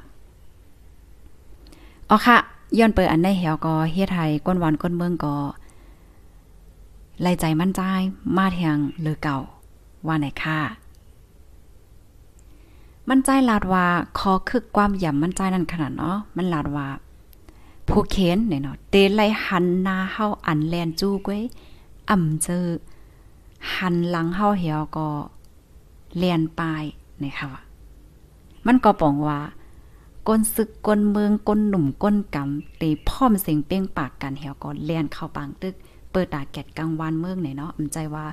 [2.11, 2.38] อ๋อค่ะ
[2.79, 5.35] ย้อนเปิดอันในเหี่ยวก็เฮ็ดให้ก้นวันก้นเมืองก็
[7.23, 7.81] ไล่ใจมั่นใจ
[8.37, 9.38] มาเทียงเลือเก่า
[10.07, 10.61] ว่าไหนค่ะ
[13.09, 13.87] มั่นใจลาดว่า
[14.18, 16.88] คอคึกความหย่ำมั่นใจนั่นขนาดเนาะมันลาดว่า
[17.88, 21.42] ผู้เข็นเนี่ยเนาะเตไลหันหน้าเฮาอันแลนจู้ก้วย
[22.11, 22.64] อ่ำเจอ
[23.75, 25.09] หันหลังเฮาเหี่ยวก็
[26.16, 26.83] เลียนปลาย
[27.22, 27.62] นะคะว่า
[28.66, 29.40] มันก็ปองว่า
[30.29, 35.74] ก้นศึกก้นเมืองก้นหนุ่มก้นกำตีพ่อมเสียงเป้งปากกันเหี่ยวก็เลียนเข้าปางตึก
[36.11, 38.24] เปิดตาแกดกลางวันเมืองเนี่ยเนาะมันใจว่า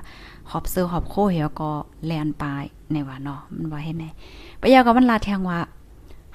[0.50, 1.70] หอบเสื้อหอบโคเหี่ยวก็
[2.06, 4.06] แลนปลายในว่าเนาะมันว่าเห็นไหน
[4.60, 5.58] ปะยาก็มันลาแทงว่า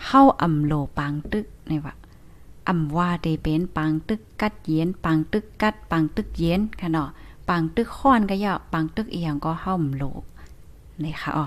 [0.06, 1.94] เฮาอำโลปางตึกในว่า
[2.68, 7.10] อำว่าได้เป็นปางตึกกัดเย็นปางตึกกัดปางตึกเย็นค่ะเนาะ
[7.50, 10.04] ปางตึกค้อนก็ยาปางตึกเอียงก็เฮาอำโล
[11.04, 11.46] นี่ค่ะอ๋อ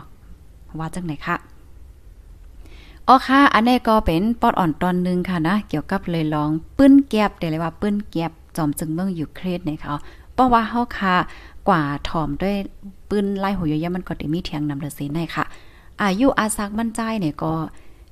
[0.78, 1.36] ว่าจังไหนคะ
[3.08, 9.94] อ๋อค่ะ อันนี้ก็เป็นปอดอ่อนตอนนึงค่ะนะ เกี่ยวกับเลยลองปื้นแก็บเดี๋ยวเลยว่าปื้นแก็บจอมจึงเมืองอยู่เครดนะคะ
[10.34, 11.14] เพราะว่าเฮาค่ะ
[11.68, 12.56] กว่าถอมด้วย
[13.08, 15.44] ปื้นไล่หัวเยอะมันก็ได้มีเทียงนำเดซีในค่ะ
[16.02, 17.52] อายุอาซักมั่นใจเนี่ยก็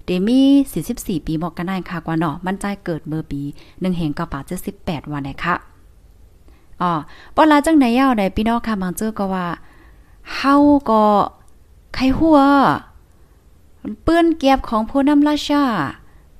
[0.05, 4.41] เดมี่44 ปีบอกกันได้ค่ะกว่าเนาะมั่นใจเกิดเบอร์ปี1เหงกระป๋า
[4.77, 5.55] 78วันนะคะ
[6.81, 6.93] อ๋อ
[7.37, 9.47] ปอลาจังไหนยาวได้พี่น้องค่ะบางเจอก็ว่า
[10.37, 10.57] เฮา
[10.91, 11.05] ก็
[11.95, 12.39] ไขหัว
[14.03, 15.63] เปื้อนเกียบของผู้นำราชา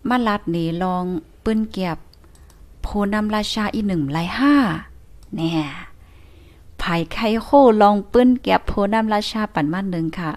[0.09, 1.05] มาลัดนี่ลอง
[1.43, 1.97] เปื้อนเกียบ
[2.87, 4.55] ผู้นำราชาอีหนึ่งไลห้า
[5.35, 5.61] เนี่ย
[6.79, 7.49] ไผ่ไข่โค
[7.83, 10.33] ลองปื้นเกียบผู้นำราชาปั่นมาหนึ่งค่ะ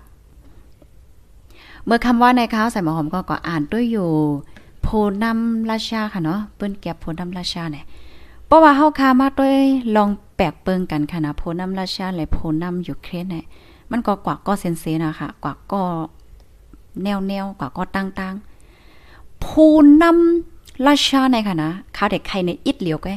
[1.85, 4.09] เมื่อคำว่าในข้าวใส่หมอหอมก็ก็อ่านด้วยอยู่
[4.81, 4.87] โพ
[5.23, 7.85] นำราชาค่ะเนาะเปิ้นเก็บโพนำราชาเนี่ย
[8.45, 9.57] เพราะว่าเฮาคามาด้วย
[9.95, 10.09] ลอง
[10.41, 13.45] ปกเปิงกันค่ะนะโพนำราชาและโพนำยูเครนเนี่ย
[13.91, 15.81] มันก็กว่าก็เซนเซนะคะกว่าก็
[17.03, 23.07] แนวแนวกว่าก็ตั้งๆผู้นำราชาในค่ะนะข้าวเด็กไข่ในอิดเหลียวแก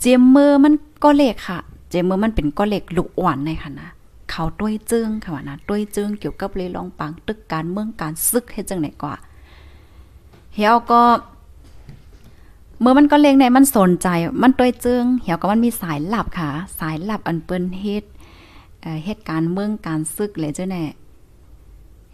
[0.00, 1.58] เจมเมอร์มันก็เล็กค่ะ
[1.90, 3.88] เจมเมอร์มันเป็นก็เล็กลูกอ่อนในค่ะนะ
[4.30, 9.14] เขาต้วยจิงค่ะว่านะต้วยจิงเกี่ยวกับเลยลองปังตึกการเมืองการซึกเฮ็ดจังไหนกว่า
[10.54, 11.00] เฮียวก็
[12.80, 14.08] เมื่อมันก็เลงในมันสนใจ
[14.42, 18.04] มันต้วเจิงเหี่ยวก็มันมีสายหลับค่ะ สายหลับอันเปิ้นเฮ็ด
[18.80, 20.84] เอ่อเฮ็ดการเมืองการซึกเลยเจ้าแน่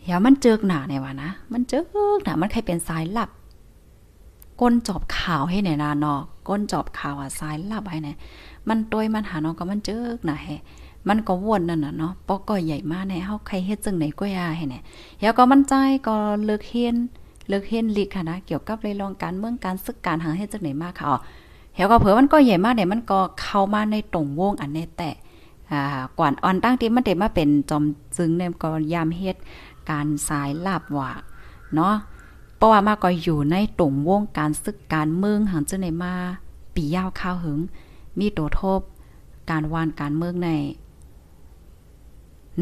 [0.03, 1.85] เหี่ยวมันเจิกหนาในว่านะมันเจิก
[2.25, 3.31] หนามันใครเป็นสายหลับ
[4.61, 8.09] ก้นจอบข่าวให้ไหนนานาะก้นจอบข่าวอะสายหลับให้ไหน
[8.69, 10.57] มันต้วมันหานาะก็มันเจิกหนาให้
[11.09, 14.81] มันก็วนนั่นน่ะเนาะปอก็ใหญ่มากแน่เฮาใครเฮ็ดจังไหนก็ยาให้แน่
[15.21, 15.75] แล้วก็มั่นใจ
[16.07, 16.97] ก็เลิกเฮียน
[17.49, 21.19] เลิกเฮียนลีกค่ะนะ เกี่ยวกับเลยลองการเมืองการศึกการหาเฮ็ดจังไหนมากค่ะอ๋อ
[21.75, 25.11] เฮาก็เผื่อมันก็ใหญ่มากเนี่ยมันก็เข้ามาในตรงวงอันนี้แต่
[25.73, 25.83] อ่า
[26.19, 27.85] กว่านอ่อนตั้งที่มันได้มาเป็นจอม
[28.17, 29.37] จึงเนี่ยก็ยามเฮ็ด
[29.91, 31.11] การสายลาบว่า
[31.75, 31.95] เนาะ
[32.57, 36.15] เพราะว่ามาก็อยู่ในตรงวงการศึกการเมืองหังจังไหนมา
[36.75, 37.61] ปียาวข้าวหึง
[38.19, 38.81] มีตัวทบ
[39.51, 40.49] การวานการเมืองใน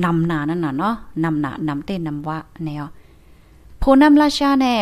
[0.05, 2.85] นำหนานั่นน่ะเนาะนำหนานำเต้นนำวะแนว
[3.85, 4.75] ผู้นำราชาแน่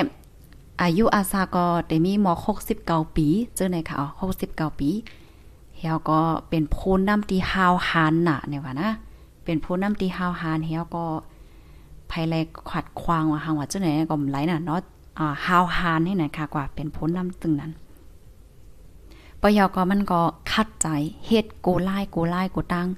[0.82, 2.32] อายุอาซาก็ได้มีหมอ
[2.74, 4.90] 69 ปี เจอไหนค่ะอ๋อ69 ปี
[5.76, 8.90] เฮียก็เป็นผู้นำที่ฮาวฮานน่ะเนี่ยว่านะ
[9.44, 11.04] เป็นผู้นำที่ฮาวฮานเฮียก็
[12.10, 12.34] ภายไล
[12.70, 14.80] ขัดควางว่าหางว่าเจ้าไหนก็ไหลน่ะเนาะ
[15.18, 17.72] อ่าฮาวฮานนี่นะคะกว่าเป็นผู้นำตึงนั้น
[19.40, 20.20] ปยก็มันก็
[20.52, 20.88] คัดใจ
[21.26, 22.88] เฮ็ดโกไล่โกไล่โกตั้ง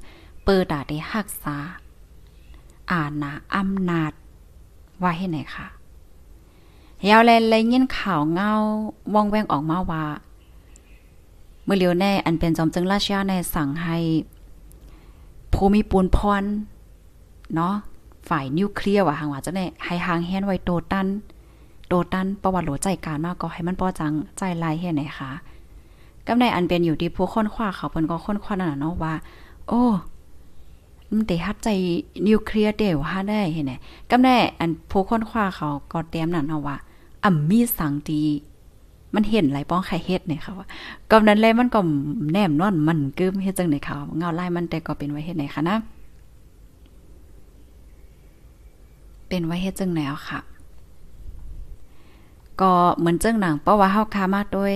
[0.44, 1.56] เปิดดาได้รักษา
[2.90, 4.12] อาณาอำนาจ
[5.02, 5.66] ว่าให้ไหนค่ะ
[7.08, 8.52] ยาวแลนเลยยินข่าวเงา
[9.14, 10.04] วองแวงออกมาว่า
[11.64, 13.96] เมื่อเลียวแน่อันเป็นจอมจึงราชยาในสั่งให้
[15.52, 16.42] ภูมิปูนพร
[17.54, 17.74] เนาะ
[18.28, 21.06] ฝ่ายนิวเคลียร์ว่าหางว่าจะได้ให้หางแฮนไว้โตตัน
[21.88, 25.30] โตตันประวัติหลวใจการมากก็ให้มันป้อจังใจลายเฮ็ดไหนคะ
[26.26, 29.14] กำในอันเป็นอยู่ที่ผู้ค้นคว้าเขาเพิ่นก็ค้นคว้านั่นน่ะเนาะว่า
[29.68, 29.82] โอ้
[31.10, 31.68] มันได้ฮัดใจ
[32.26, 33.72] นิวเคลียร์เดวฮาได้เห็นไหม
[34.10, 36.76] กำแน่อันผู้ค้นคว้าเขาก็เตรียมนั่นเนาว่า
[37.24, 38.20] อ่ำมีสังตี
[39.14, 40.66] มันเห็นไหลป้องไข่เฮ็ดเนี่ยค่ะว่า
[41.10, 41.80] กำนั้นเลยมันก็
[42.32, 45.76] แนมนอนมันกึมเฮ็ดจังได๋ค่ะเงาไลายมันแต่ก็เป็นไว้เฮ็ดไหนคะนะ
[49.28, 50.40] เป็นไว้เฮ็ดจังไหนเอาค่ะ
[52.60, 54.74] ก็เหมือนจังหนังเพราะว่าเฮาคามาด้วย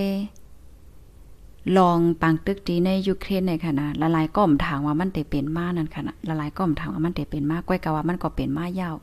[1.78, 8.96] ลองปังตึกดีในยูเครนในค่ะนะละลายก้อมถางว่ามันเตเป็นมานั่นค่ะนะละลายก้อมถางว่ามันเตเป็นมาก้อยกะว่ามันก็เป็นมายาว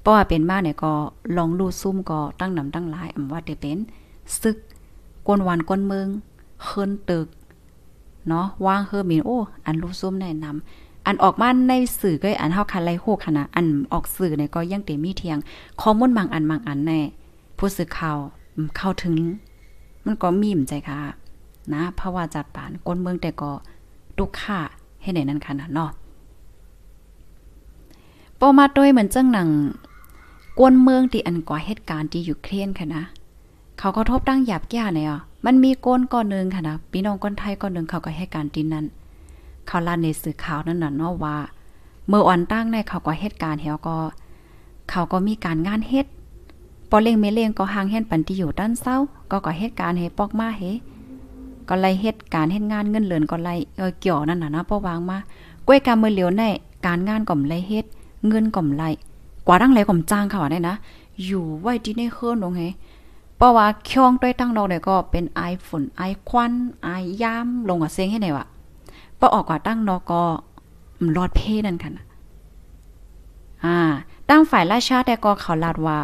[0.00, 0.92] เพราะว่าเป็นมาเนี่ยก็
[1.36, 3.78] ลองลู่ซุ่มก็ตั้งนำตั้งหลายอำว่าเตเป็น
[4.40, 4.56] ซึก
[5.26, 6.08] กวนวันกวนเมือง
[6.64, 7.28] เฮินตึก
[8.28, 15.38] เนาะว่างเฮอมีโอ้อันลู่ซุ่มแนะนำอันออกมาในสื่อก็อันเฮาคันไลโฮคณะอันออกสื่อเนี่ยก็ยังเตมีเทียง
[15.80, 17.00] ข้อมูลบางอันบางอันแน่
[17.58, 18.18] ผู้สื่อข่าว
[18.76, 19.16] เข้าถึง
[20.04, 20.98] มันก็มีมใจค่ะ
[21.72, 23.50] นะเพราะว่าจัดปานก้นเมืองแต่ก็
[24.18, 24.58] ตุกค่า
[25.02, 25.90] ให้ไหนนั้นค่ะนะเนาะ
[28.38, 29.48] ปอมาด้วยเหมือนจังหนัง
[30.58, 33.04] กวนเมืองที่อันก่อเหตุการณ์ที่อยู่เครียนค่ะนะ
[33.78, 38.86] เขาก็ทบตั้งหยาบแก่เนี่ยอะมันมีโกนก่อนหนึ่งค่ะนะพี่น้องคนไทยก่อนหนึ่งเขาก็ให้การดินนั้น
[39.66, 41.36] เขาลานในสื่อข่าวนั่นน่ะเนาะว่า
[42.08, 43.96] เมื่ออ่อนตั้งในเขาก็เหตุการณ์เฮาก็
[44.90, 46.06] เขาก็มีการงานเฮ็ด
[46.90, 48.96] ปอเล่งเมเล่งก็ห่างเฮ็นปันที่อยู่ด้านเศร้า
[49.30, 50.62] ก็ก็เหตุการณ์เฮปอกมาเฮ
[51.68, 55.18] ก็ไล่เหตุการณ์เฮ็ดงานเงินเหลือนก็ไล่เออเกี่ยวนั่นน่ะนะป้อวางมา
[55.66, 56.42] ก้วยกรรมมือเหลียวใน
[56.86, 57.84] การงานก่อมไล่เฮ็ด
[58.28, 58.88] เงินก่อมไล่
[59.46, 60.76] กว่าดังไรก่อมจ้างเขาได้นะ
[61.24, 62.62] อยู่ไว้ที่ในเฮือนลงเฮ
[63.36, 66.88] เพราะว่าช่องด้วยตั้งดอกเนี่ยก็เป็นไอฝนไอควันไอ
[67.22, 68.46] ยามลงกับเซ็งให้ไหนวะ
[69.18, 70.22] พอออกกว่าตั้งนอกก็
[71.16, 71.90] รอดเพนั่นค่ะ
[73.64, 73.76] อ่า
[74.28, 75.98] ตั้งฝ่ายราชาแต่ก็เขาลาดว่า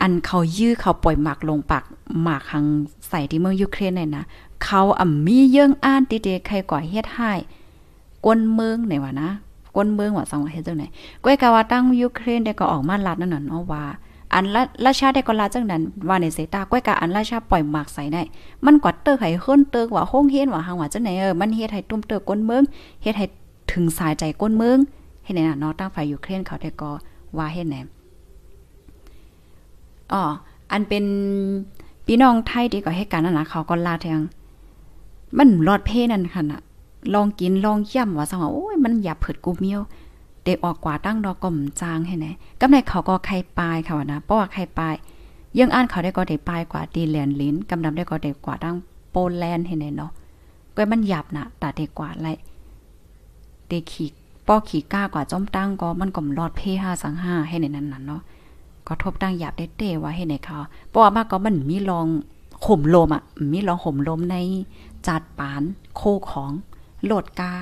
[0.00, 1.84] อันเขายื้อเขาปล่อยหมากลงปาก
[2.22, 2.66] หมากหัง
[3.08, 4.24] ใส่ที่เมืองยูเครนเนี่ยนะ
[4.64, 7.30] เขาอ่ำมีเยื่องอ่านติเดใครก่อเฮ็ดให้
[8.24, 9.30] กวนเมืองไหนวะนะ
[9.74, 10.84] กวนเมืองว่าสังว่าเฮ็ดจังไหน
[11.24, 13.84] ก้อยกาว่าตั้งยูเครนได้ก็ออกมาลัดนั่นน่ะเนาะว่า
[14.34, 14.44] อัน
[14.86, 18.22] ราชาได้ก็ลาจังนั้นว่าในเสตาก้อยกาอันราชาปล่อยหมากใส่ได้
[18.64, 22.62] มันกว่าเตอร์ให้เฮิรนเตอร์ว่าโฮงเฮ็ดว่าหังว่าจังไหนเออมันเฮ็ดให้ตุ้มเตอร์กวนเมือง
[23.02, 23.26] เฮ็ดให้
[23.72, 24.78] ถึงสายใจกวนเมือง
[25.24, 26.90] เฮ็ดไหนน่ะเนาะตั้งฝ่ายยูเครนเขาได้ก็
[27.38, 27.76] ว่าเฮ็ดไหน
[30.12, 30.22] อ๋อ
[30.72, 31.04] อันเป็น
[32.06, 34.20] พี่น้องไทยที่ก็ให้การนั่นนะเขาก็ลาแทง
[35.38, 36.60] มันรอดเพนั่นค่ะน่ะ
[37.14, 39.80] ลองกินลองย่ำว่าสังว่าโอ้ยมันหยับเผิดกูเมียว
[40.44, 42.26] เด็กออกกว่าตั้งดอกก่อมจางให้ไหน
[42.60, 44.94] กำในเขาก็ไข่ปลายค่ะนะเพราะว่าไข่ปลาย
[45.58, 48.76] ยังอ่านเขาได้ก็ได้ปลายกว่าดีแลนลิ้นกำนำได้ก็ได้กว่าตั้ง
[49.10, 50.12] โปแลนด์ให้ไหนเนาะ
[50.76, 52.28] ก็มันหยับนะตาเด็กกว่าไร
[53.68, 54.10] เด็กขี่
[54.46, 58.22] ป้อขี่ก้ากว่าจอมตั้งก็มันก็รอดเพห้าสังห้าให้ในนั้นน่ะเนาะ
[58.86, 62.06] ก็ทบตั้งหยาบได้เต้ว่าให้ในเขาเพราะว่ามากก็มันมีลอง
[62.66, 64.36] ข่มลมอะมีลองข่มลมใน
[65.06, 65.62] จัดปาน
[65.96, 66.50] โคของ
[67.04, 67.52] โหลดกา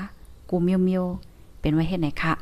[0.51, 1.05] กูเมียวเมียว
[1.61, 2.35] เป็นไว้เฮ็ดไหนคะ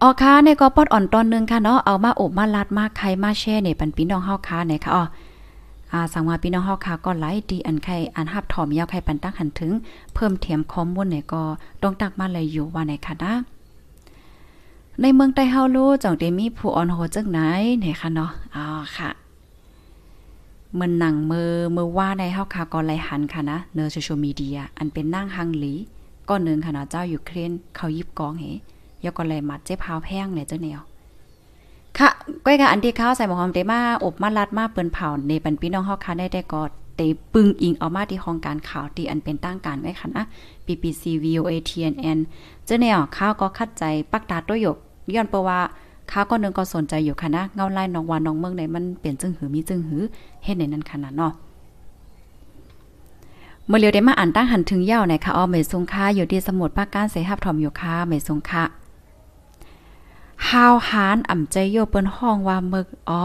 [0.00, 5.04] ออค่ะในก็ปอดอ่อนตอนนึงค่ะเนาะเอามาอบมาลัดมาไข่มาแช่เนี่ยปันพี่น้องเฮาค่ะไหนค่ะอ๋อ
[5.92, 9.72] อาสังว่าพี่น้องเฮาค่ะก็หลายดีอันไข่อันฮับถอมยาวไข่ปันตั้งหันถึง
[10.14, 11.42] เพิ่มเทียมข้อมูลเนี่ยก็
[11.82, 13.32] ต้องตักมาเลยอยู่ว่าไหนค่ะนะ
[15.00, 17.38] ในเมืองใต้เฮารู้จังได้มีผู้อ่อนโหจังไหน
[17.80, 18.64] เนี่ยค่ะเนาะอ๋อ
[18.96, 19.21] ค่ะ
[20.80, 25.74] มันหนังมือมือว่าในเฮาค่ะก็ไลหันค่ะนะเนอโซเชียลมีเดียอันเป็นนั่งฮังหลี
[26.28, 28.44] ก็นึงค่ะนะเจ้าอยู่เครนเขายิบกองเฮ
[29.04, 30.80] ยก็เลยมัดเจ็บพาวแพงเนี่ยเจ้าแนว
[31.98, 32.10] ค่ะ
[32.44, 36.62] ก้อยกะอันที่ข้าวใส่หมอหอมเตมาอบมาลัดมาเปิ้นเผาในปันพี่น้องเฮาค่ะได้ได้ก็
[36.96, 37.00] เต
[37.32, 40.24] ปึงอิงเอามาที่ห้องการข่าวที่อันเป็นตั้งการไว้ค่ะนะ
[40.66, 42.18] BBC VOA TNN
[42.64, 44.76] เจ้าแนวข้าวก็คัดใจปักตาตัวยก
[45.14, 45.60] ย้อนเปว่า
[46.12, 50.02] ข้าก็นึงก็สนใจอยู่ค่ะนะเงาไล่น้องวานน้องเมืองไหนมันเปลี่ยนจึงหือมีจึงหือ
[50.44, 51.32] เฮ็ดในนั้นขนาดเนาะ
[53.66, 58.64] เมื่อเลียวได้มาอ่านตั้งหันถึงยาวในค่ะอ้อเมซุงค่าอยู่ที่สมุดปากการเสหับถอมอยู่ค่ะเมซุงค่ะ
[60.48, 63.20] ฮาวหานอ่ำใจโยเปิ้นห้องว่ามึกอ๋อ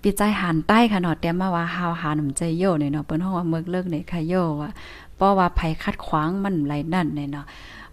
[0.00, 4.70] ปีใจหันใต้ค่ะเนาะเตรียมมาว่าฮาวหานอ่ำใจโยเนี่ยเนาะเปิ้นห้องว่ามึกเลิกเนี่ยค่ะโยว่า
[5.16, 7.44] เพราะว่าภัยคัดขวางมันไรนั่นเนี่ยเนาะ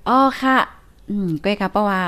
[0.08, 0.58] อ๋อค่ะ
[1.10, 2.02] อืมก้อยค่ะเพราะว่า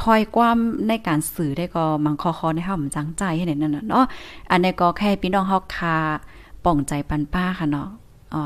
[0.00, 0.56] ถอยความ
[0.88, 4.06] ในการสื่อได้ก็มังคอคอในเฮามจังใจให้นั่นน่ะเนาะ
[4.50, 5.96] อันนี้ก็แค่พี่น้องเฮาคา
[6.64, 7.88] ป่องใจปันป้าค่ะเนาะ
[8.34, 8.44] อ๋อ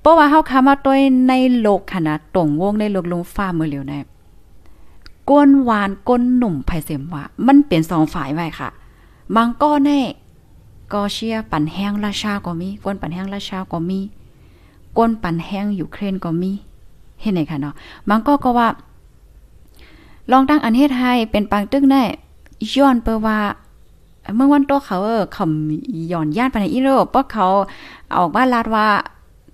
[0.00, 3.98] เพราะว่าเฮาคามาต้วยในโลกขนาดตรงวงในโลกลงฟ้ามือเหลียวแน่
[5.30, 8.68] ก้นหวานก้นหนุ่มไผเสมว่า มันเปลี่ยนสองฝ่ายไว้ค่ะ
[9.36, 10.00] มังก็แน่
[10.92, 14.00] ก็เชียปั่นแห้งราชาก็มีก้นปั่นแห้งราชาก็มี
[14.96, 16.52] ก้นปั่นแห้งยูเครนก็มี
[17.20, 17.74] เห็นไหมคะเนาะ
[18.08, 18.68] มังก็ก็ว่า
[20.30, 22.02] ลองตั้งอันเฮ็ดให้เป็นปังตึกแน่
[22.72, 23.38] ย้อนเปว่า
[24.36, 25.44] เมื่อวันโตเขาเออเขา
[26.12, 27.46] ย่อนญาติไปในอีโรปเพราะเขา
[28.16, 28.86] ออกบ้านลาดว่า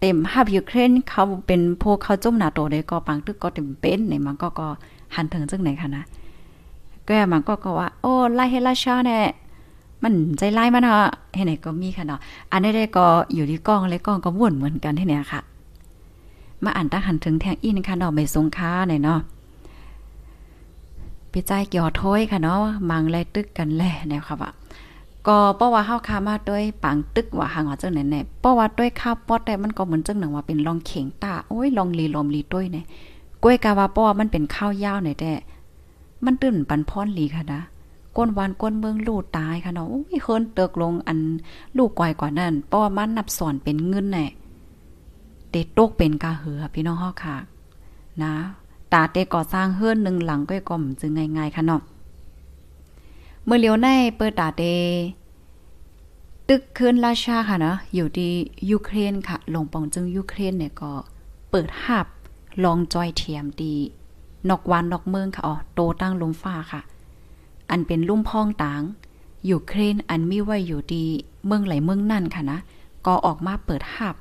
[0.01, 4.69] เต็มฮับยูเครนเขาเป็นพวกเขาจุ่มหนาโตได้ก็ปังตึกก็เต็มเป็นในมันก็ก็
[5.15, 6.05] หันถึงจังไหนคะนะ
[7.09, 9.23] ก็มันก็ก็ว่า โอ้ไล่เฮลาชาเนี่ย
[10.03, 12.21] มันใจไล่มันเนาะเห็นไหนก็มีค่ะเนาะ
[12.53, 15.41] อันนี้ได้ก็อยู่ที่กล้องเลยกล้องก็วนเหมือนกันที่เนี่ยค่ะ
[16.65, 19.21] มาอ่านตั้งหันถึงแทงอีนะคะเนาะไม่สงค้าเนี่ยเนาะ
[21.33, 24.51] พี่ใจเกี่ยวถ้อยค่ะเนาะมังไล่ตึกกันแหละแนวค่ะว่า
[25.27, 32.85] ก็เพราะว่าเฮาคามาด้วยปังตึกว่าหางว่าจังไหนแน่เพราะว่าด้วยข้าวปอดแต่มันก็เหมือนจังหนังว่าเป็นลองเข่งตาโอ้ยลองลีลมลีต้วยเนี่ย
[33.43, 35.33] กล้วยกาว่าเพราะว่ามันเป็นข้าวยาวเนี่ยแต่
[36.25, 37.63] มันตื่นปันพรลีค่ะนะ
[38.17, 41.19] ก้นวานก้นเมืองลูกตายค่ะเนาะโอ้ยเฮินเติกลงอัน
[41.77, 44.27] ลูกกวยกว่านั้นเพราะว่ามันนับสอนเป็นเงินแน่
[45.51, 47.37] เตตกเป็นกาเหือพี่น้องเฮาค่ะ
[48.23, 48.33] นะ
[48.93, 51.83] ตาเตก่อสร้างเฮือนหนึ่งหลังก็ก่อมจึงง่ายๆค่ะเนาะ
[53.45, 54.63] เมื่อเลียวในเปิดตาเต
[56.49, 58.33] ตึกคืนราชาค่ะเนาะอยู่ที่
[58.71, 60.93] ยูเครนค่ะลงปองจึงยูเครนเนี่ยก็
[61.51, 62.07] เปิดหับ
[62.65, 63.75] ลองจอยเทียมดี
[64.49, 66.81] นอกวันนอกเมืองค่ะอ๋อโตตั้งลมฟ้าค่ะ
[67.71, 68.83] อันเป็นลุ่มพองต่าง
[69.51, 71.05] ยูเครนอันมีไว้อยู่ดี
[71.47, 72.59] เมืองไหลเมืองนั่นค่ะนะ
[73.07, 74.17] ก็ออกมาเปิดหับ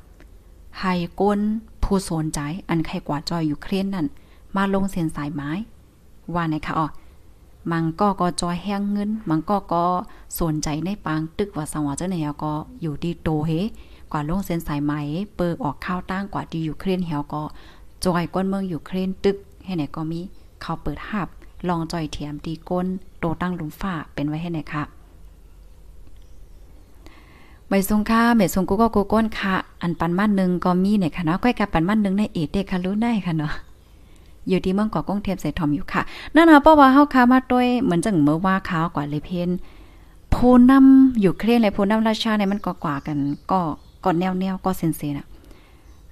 [0.79, 1.39] ให้ก้น
[1.83, 4.07] ผู้สนใจอันใครกว่าจอยยูเครนนั่น
[4.55, 5.51] มาลงเส้นสายไม้
[6.33, 6.87] ว่าไหนคะอ๋อ
[7.71, 9.85] มังก็ก็จอยแห้งเงิน มังก็ก็
[10.39, 13.51] สนใจในปางตึกว่าสังวาเจ้าไหนก็อยู่ดีโตเฮ
[14.11, 14.93] กว่าลงเส้นสายไหม
[15.37, 17.43] เปิดออกข้าวตั้งกว่าที่ยูเครนเฮาก็
[18.05, 20.21] จอยก้นเมืองอยู่เครนตึกให้ไหนก็มี
[20.61, 21.27] เขาเปิดหับ
[21.67, 22.85] ลองจอยเทียมตีก้น
[23.19, 24.83] โตตั้งลุมฟ้าเป็นไว้ให้ไหนค่ะ
[27.67, 33.53] ใบทรงค่าเม็ดทรงกูก็กูก้นค่ะ อันปันมันนึงก็มีเนี่ยค่ะเนาะก้อยกับปันมันนึงในเอเด็กค่ะรู้ได้ค่ะเนาะ
[34.49, 36.01] อยู่ที่เมืองเกาะกงเทียมใส่ทอมอยู่ค่ะ
[36.35, 39.49] นั่นนะเพราะว่าเฮาค้ามาด้วยเหมือนจังเมื่อว่าขาวกว่าเลยเพน
[40.33, 43.17] ผู้นำอยู่เครียนเลยผู้นำราชาเนี่ยมันก็กว่ากัน
[43.51, 43.59] ก็
[44.03, 45.27] ก็แนวแนวก็เซนเซน่ะ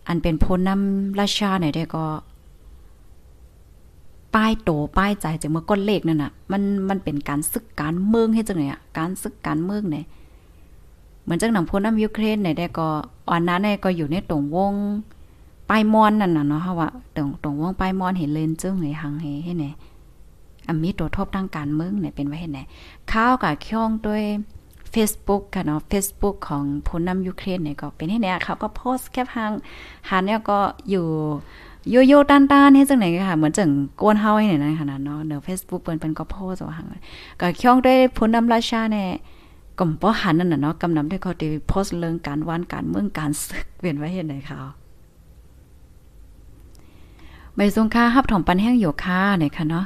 [0.07, 2.05] อันเป็นผู้นำราชาเนี่ยได้ก็
[4.35, 10.05] ป้ายโตป้ายใจจากเมื่อก้นเลขนั่นน่ะ มันมันเป็นการซึกการเมืองให้จังไงอะการซึกการเมืองเนี่ย
[11.23, 12.87] เหมือนจังหนังผู้นำยูเครนเนี่ยได้ก็
[13.29, 14.73] อ่อนนั้นเนี่ยก็อยู่ในตรงวง
[15.69, 19.65] ปลายมอนนั่นน่ะเนาะเฮาว่าตรงตรงวงปลายมอนเห็นเลนจึงให้หังให้ให้ไหน
[20.67, 22.59] อันมีตัวทบทางการเมืองเนี่ยเป็นไว้ให้ไหน
[23.11, 24.23] ข้าวกับข่องด้วย
[24.93, 29.51] Facebook ค่ะเนาะ Facebook ของผู้นำยูเครนเนี่ยก็เป็นให้เนี่ยเขาก็โพสต์แคปหาง
[30.09, 31.05] หาเนี่ยก็อยู่
[31.89, 33.69] โยโย่ตันๆให้จังไหนค่ะ เหมือนจัง
[34.01, 36.87] กวนเฮาให้เนี่ยนะขนาดเนาะเดี๋ยว Facebook เปิ้นเป็นก็โพสต์ว่าหัง
[37.41, 39.07] ก็ข่องด้วยผู้นำราชาเนี่ย
[39.77, 44.59] ก็บ่หันนั่นน่ะเนาะกำนำได้เขาได้โพสต์เรื่องการวานการเมืองการศึกเป็นไว้เฮ็ดไหนค่ะ
[47.57, 49.85] ใบสงค่าฮับถ่อมปันแห้งอยู่ค่าเนี่ยค่ะเนาะ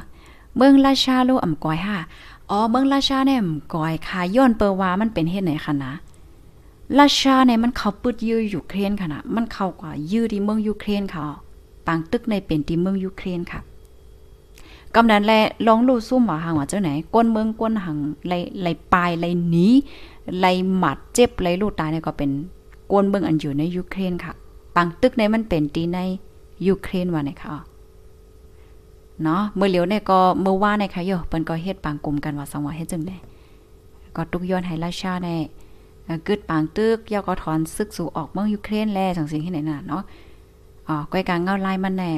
[0.56, 1.98] เมืองราชาลูอ่ำกอยค่ะ
[2.50, 5.92] อ๋อเมืองราชาเนี่ยอ่ำกอยค่ะย้อนเปอว่ามันเป็นเฮ็ดไหนค่ะนะ
[6.98, 11.24] ราชาเนี่ยมันเขาปึดยื้อยูเครนค่ะนะมันเข้ากว่ายื้อที่เมืองยูเครนค่ะ
[11.86, 13.60] ปางตึกในเป็นที่เมืองยูเครนค่ะ
[14.94, 15.32] กำนั้นแล
[15.66, 18.32] ลองลู่ซุ่มว่าหางว่าเจ้าไหนก้นเมืองก้นหังไล
[18.62, 19.66] ไลปลายไหลหนี
[20.38, 22.30] ไหลหมัดเจ็บไหลลู่ตายเนี่ยก็เป็น
[22.92, 24.32] ก้นเมืองอันอยู่ในยูเครนค่ะ
[24.74, 25.98] ปางตึกในมันเป็นที่ใน
[26.66, 27.56] ยูเครนว่าไหนคะ
[29.22, 33.16] เนาะเมื่อเหลียวเนี่ยก็เมื่อว่าในค่ะโยเปิ้นก็เฮ็ดปางกลุ่มกันว่าสังว่าเฮ็ดจังได๋
[34.16, 35.36] ก็ตุกย้อนให้ราชาได้
[36.26, 40.02] กึดปางตึกยาก็ถอนซึกสู่ออกเมืองยูเครนแลจังซี่ที่ไหนน่ะเนาะ
[40.88, 42.10] อ๋อก้อยกลางเงาลายมันแน่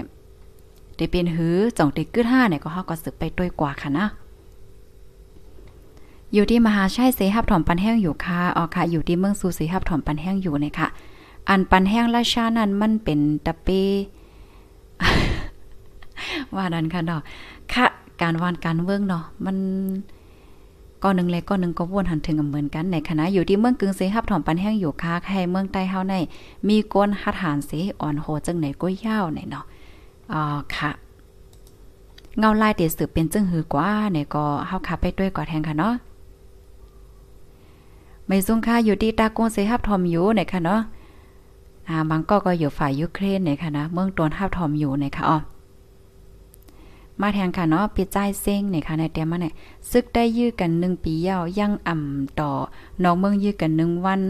[0.97, 4.07] ได้เป็นหือจ่องติกึด5เนี่ยก็เฮาก็สึกไปด้วยกว่าค่ะนะ
[6.35, 10.89] อยู่ที่มหาชัยเสหับถอมปันแห้งอยู่ค่ะอ๋อค่ะ อยู่ที่เมืองสูเสหับถอมปันแห้งอยู่เนี่ยค่ะ
[11.49, 13.69] อันปันแห้งราชานั้นมันเป็นตะเป
[16.55, 17.23] ว่าดันค่ะเนาะ
[17.73, 17.87] ค่ะ
[18.23, 19.57] การวานการเวิ้งเนาะมัน
[21.03, 26.15] ก้อนหนึ่งเล็กก้อนหนึ่งก็วนหันถึงเหมือนกันในคณะอยู่ที่เมืองกึ่งเสฮับถอมปันแห้งอยู่ค้าให้เมืองใต้เฮาใน
[26.69, 29.65] มีก้นหัดหานเสอ่อนโหจังไหนก็ยาวไหนเนาะ
[30.33, 30.43] อ๋อ
[30.77, 30.91] ค่ะ
[32.39, 35.95] เงาลายเตสืบเป็นจึงหือกว่าเนี่ยก็เฮาขับไปด้วยก่อแทงค่ะเนาะ
[38.27, 40.81] ไม่ซุ่งค่าอยู่ที่ตากงเสฮับทอมอยู่เนี่ยค่ะเนาะ
[41.89, 45.39] อ่าบางก็ก็อยู่ฝ่ายยูเครนเนี่ยค่ะนะเมืองตนฮับทอมอยู่เนี่ยค่ะอ๋อ
[47.21, 49.55] มาแทงค่ะเนาะปิดใจเซ็งเนี่ยค่ะในเตียมาเนี่ย
[49.91, 52.51] ซึกได้ยื้อกัน1ปียาวยังอ่ำต่อ
[53.03, 54.23] น้องเมืองยื้อกัน1วัน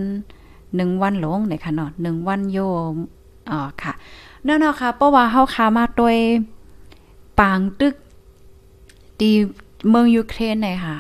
[0.47, 2.59] 1วันหลงเนี่ยค่ะเนาะ1วันโย
[2.93, 2.95] ม
[3.51, 3.93] อ๋อค่ะ
[4.47, 6.17] นั่นเนาะค่ะเพราะว่าเฮาคามาโดย
[7.39, 7.95] ปางตึก
[9.21, 9.33] ดี
[9.91, 10.97] เมืองยูเครนเนี่ยค่ะ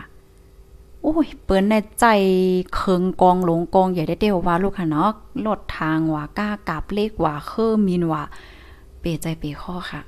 [1.06, 2.06] โอ้ย เปิ้นในใจ
[2.74, 5.10] เคิงกองหลงกองใหญ่ได้เดียวว่าลูกค่ะเนาะ
[5.46, 8.22] ลดทางว่าก้ากาบเลขว่าเคอมินว่า
[9.00, 10.00] เปใจเปข้อค่ะ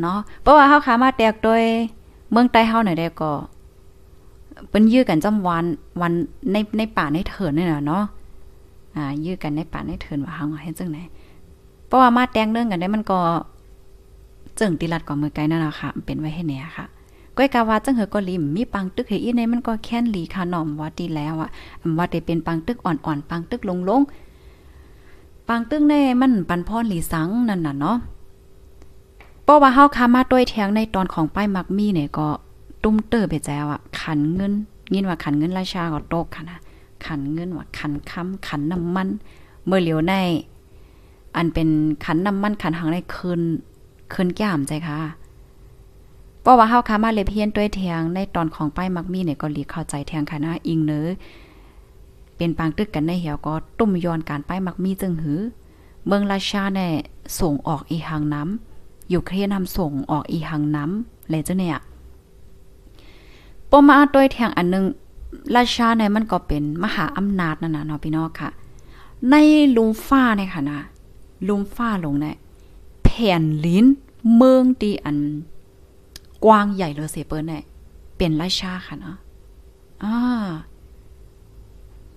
[0.00, 1.62] เนาะเพราะว่าเฮาขามาแตกโดย
[2.30, 3.32] เมืองใต้เฮาหน่อยได้ก็
[4.68, 5.64] เปิ้นยื้อกันจำวัน
[6.00, 6.12] วัน
[6.52, 8.04] ในในป่าในเถินนี่น่ะเนาะ
[8.96, 11.02] อ่า ยื้อกันในป่าในเถินว่าเฮาเฮ็ดจังได๋
[11.86, 13.18] เพราะว่ามาแตงเรื่องกันได้มันก็
[14.56, 16.86] เจิงติลัดกว่ามือไกลนั่นน่ะค่ะ เป็นไว้ให้แหน่ยค่ะ
[17.38, 21.50] ก้อยกาวาจังเหอก็ลิมมีปังตึกเฮอีในมันก็แค้นหลีค่ะน้อมว่าดีแล้วอะ
[21.98, 27.96] ว่าได้เป็นปังตึกอ่อนๆปังตึกลงๆปังตึกในมันปันพรหลีสังนั่นน่ะเนาะ
[29.44, 32.26] เพราะว่าเฮาคามาด้วยแทงในตอนของป้ายมักมีเนี่ยก็
[32.82, 34.52] ตุ้มเตอร์ไปแจ้วอะขันเงิน
[34.94, 36.58] ยินว่าขันเงินราชาก็ตกค่ะนะ
[37.06, 39.08] ขันเงินว่าขันค้ำขันน้ำมัน
[39.66, 40.14] เมื่อเหลียวใน
[41.36, 41.68] อันเป็น
[42.04, 43.40] ขันน้ำมันขันหางในคืน
[44.12, 44.98] คืนแก้มใจค่ะ
[46.48, 51.06] ราะว่าเฮาคามาเลยเพียนด้วยแทงในตอนของป้ายมักมีเนี่ยก็หลีเข้าใจแทงค่ะนะอิงเนอ
[52.36, 55.40] เป็นปางตึกกันในเหี่ยวก็ตุ้มย้อนการป้ายมักมีจึงหือ
[56.06, 56.90] เมืองราชาเนี่ย
[57.40, 61.78] ส่งออกอีหางน้ำอยู่เครียนำส่งออกอีหังน้ำเลยเจ้าเนี่ย
[63.70, 64.84] ปมาด้วยแทงอันนึง
[65.56, 68.50] ราชาเนี่ยมันก็เป็นมหาอำนาจนั่นน่ะเนาะพี่น้องค่ะ
[69.30, 69.34] ใน
[69.76, 70.80] ลุมฟ้าเนี่ยค่ะนะ
[71.48, 72.36] ลุมฟ้าลงเนี่ย
[73.04, 73.86] แผ่นลิ้น
[74.36, 75.18] เมืองตีอัน
[76.44, 77.62] กว้างใหญ่เลยเสเปิ้นเนี่ย
[78.16, 79.16] เป็นราชาค่ะเนาะ
[80.04, 80.16] อ่า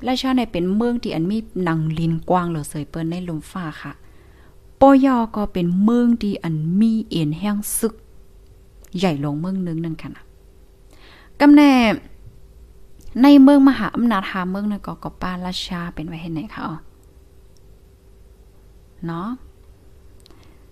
[0.08, 3.94] ราชาเนี่ยเป็นเมืองที่อันมีหนังลินกว้างเลยเสยเปิ้นในลมฟ้าค่ะ
[4.80, 7.94] ปอยอก็เป็นเมืองที่อันมีเอ็นแห้งซึก
[8.98, 10.26] ใหญ่ลงเมืองนึงนั่นค่ะนะ
[11.40, 11.72] กำแน่
[13.22, 16.64] ในเมืองมหาอำนาจหาเมืองนั่นก็ก็ป้าราชาเป็นไว้เห็นไหนคะ
[19.06, 19.28] เนาะ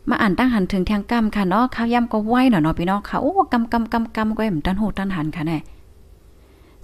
[0.10, 5.58] มาอ่านตั้งหันถึงทางกำค่ะเนาะข้าวย่ำก็ไหวเนาะเนาะพี่น้องค่ะโอ้กำกำกำกำก็เหมือนตันหูตันหันค่ะแน่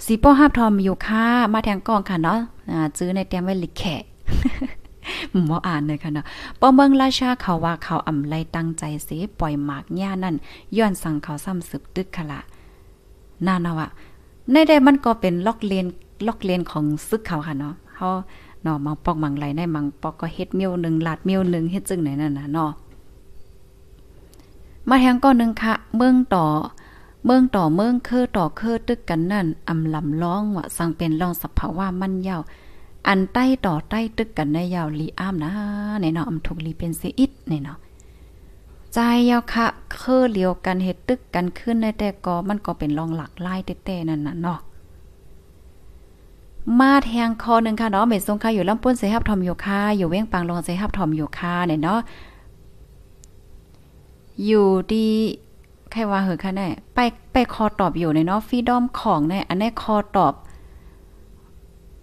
[0.05, 2.39] สีป้อฮับทอมอยู่ค่ะ มาแทงกองค่ะเนาะ
[2.71, 4.01] อ่าซื้อในเตรียมไว้ลิแขะ
[5.45, 6.25] หมออ่านเลยค่ะเนาะ
[6.59, 10.35] ป้อเมืองราชาเขาว่าเขาอำไลตั้งใจสิปล่อยหมากหญ้านั่น
[10.77, 12.41] ย้อนสั่งเขาซ้ำสึกตึกค่ะละ
[13.45, 13.89] น่าเนาะ
[14.51, 15.85] ในใดมันก็เป็นล็อกเลน
[16.27, 18.07] ล็อกเลนของซึกเขาค่ะเนาะเขา
[18.63, 22.71] เนาะมังปอกมังไหลในมังปอกก็เฮ็ดเมียวหนึ่งลาดเมียวหนึ่งเฮ็ดจึงไหนนั่นน่ะเนาะ
[24.89, 26.45] มาแทงก้อนหนึ่งค่ะ เมืองต่อ
[27.25, 32.41] เมืองต่อเมืองเคอต่อเคอตึกกันนั่นอำลำร้องว่า สังเป็นรองสัพภาวะมันยาว
[33.07, 35.51] อันใต้ต่อใต้ตึกกันในยาวลีอ้ามนะ
[36.01, 37.77] ในเนาะอำทุกลีเป็นเสีอิดในเนาะ
[38.93, 44.59] ใจยาวค่ะ เคอเลียวกันเฮ็ดตึกกันขึ้นในแต่ก็มันก็เป็นรองหลักไลายเต้ๆนั่นน่ะเนาะ
[46.79, 51.99] มาแทงคอหนึ่งค่ะเนาะเมสงค่ะอยู่ลำปุ้นเสฮับทอมอยู่ค่ะอยู่เว้งปังลงเสฮับทอมอยู่ค่ะเนี่ยเนาะ
[54.43, 55.07] อยู่ดี
[55.91, 56.99] ใครว่าเหอะค่ะแน่ไป
[57.33, 60.33] ไปคอตอบอยู่ในเนาะฟีดอมของในอันนี้คอตอบ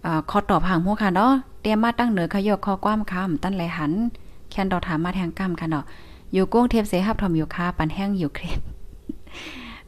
[0.05, 1.31] อ่าคอตอบห่างหัวค่ะเนาะ
[1.61, 3.91] เตรียมมาตั้งเหนือขยกคอความคำตั้นไหลหัน
[4.49, 5.85] แคนดอถามมาแทงกำค่ะเนาะ
[6.33, 8.59] อยู่กุ้งเทปเสฮับทอมอยู่ค่ะปันแห้งอยู่เครน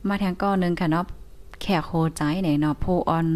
[0.08, 1.06] มาแทงก้อนหนึ่งค่ะเนาะ
[1.62, 3.28] แขกโคใจไหนเนาะโพออน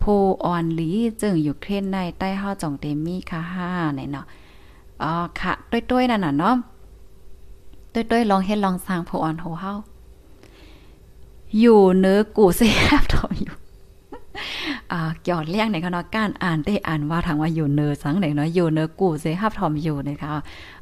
[0.00, 0.04] โพ
[0.44, 0.90] ออนลี
[1.20, 4.26] จึงอยู่เครนในใต้ห้าจ่องเตมี่ค่ะห้าไหนเนาะ
[5.02, 6.54] อ๋อค่ะ ต้วยๆนั่นน่ะเนาะ
[7.96, 9.74] ต้วยๆลองเฮ็ดลองสร้างโพออนโหเฮา
[11.60, 13.54] อยู่เนื้อกูเสียบทออยู่
[14.92, 20.28] อ่าเกี่ยวเลี้ยงในคณะการอ่านได้อ่านว่าทางว่าอยู่เนอสังไหนเนาะอยู่เนอกูเสฮับทอมอยู่นะคะ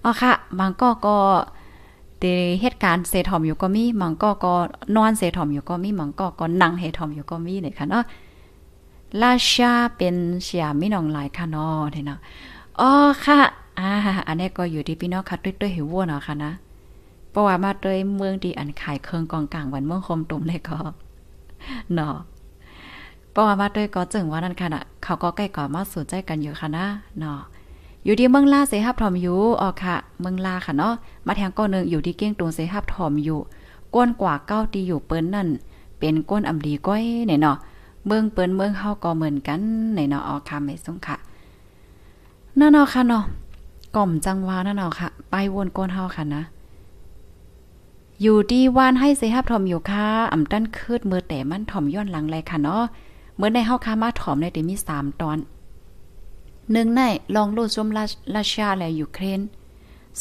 [0.04, 1.16] อ๋อค่ะบางก็ก็
[2.20, 2.24] เด
[2.60, 4.54] เหตุการณ์เซทอมอยู่ก็มีบางก็ก็
[4.96, 8.04] นอนเซทอมอยู่ก็มีบางก็ก็นั่งเฮทอมอยู่ก็มีเนี่ยค่ะเนาะ
[9.22, 12.18] ราชาเป็นเสียมีน้องหลายค่ะเนาะเนี่ยเนาะ
[12.80, 12.90] อ๋อ
[13.24, 13.38] ค่ะ
[13.78, 13.90] อ่า
[14.26, 16.52] อันนี้ก็อยู่ที่พี่น้องค่ะด้วยๆหิววัวเนาะค่ะนะ
[17.34, 20.78] เพราะว่ามาด้วยเมืองที่อันขายเครื่องกองกลางวันเมืองคมตุ่มเลยก็
[21.94, 22.14] เนาะ
[23.30, 26.86] เพราะว่ามาด้วยก็จึงว่านั่นค่ะน่ะเขาก็ใกล้ก่อมาสนใจกันอยู่ค่ะนะ
[27.18, 27.38] เนาะ
[28.04, 30.94] อยู่ที่เมืองลาเสฮับทอมอยู่อ๋อค่ะ เมืองลาค่ะเนาะ
[31.26, 33.40] มาแทงก้อนหนึ่งอยู่ที่เก้งตุงเสฮับทอมอยู่
[33.94, 35.48] ก้นกว่าเก้าตีอยู่เปิ้นนั่น
[35.98, 37.56] เป็นก้นอำดีก้อยเนี่ยเนาะ
[38.06, 39.60] เมืองเปิ้นเมืองเฮาก็เหมือนกัน
[39.94, 41.16] ในเนาะอ๋อค่ะไม่สงค่ะ
[42.58, 43.24] นั่นเนาะค่ะเนาะ
[43.96, 46.42] ก่อมจังวานั่นเนาะค่ะ ไปวนก้นเฮาค่ะนะ
[48.22, 52.84] อยู่ดีวานให้เสฮับถอมอยู่ค่ะอ่ำตั้นคืดมือแต่มันถอมย้อนหลังเลยค่ะเนาะ
[53.36, 55.38] เมื่อในเฮาคามาถอมในเดมีสามตอน
[56.72, 57.00] หนึ่งใน
[57.36, 57.88] ลองรูดชม
[58.36, 59.40] ราชาและยูเครน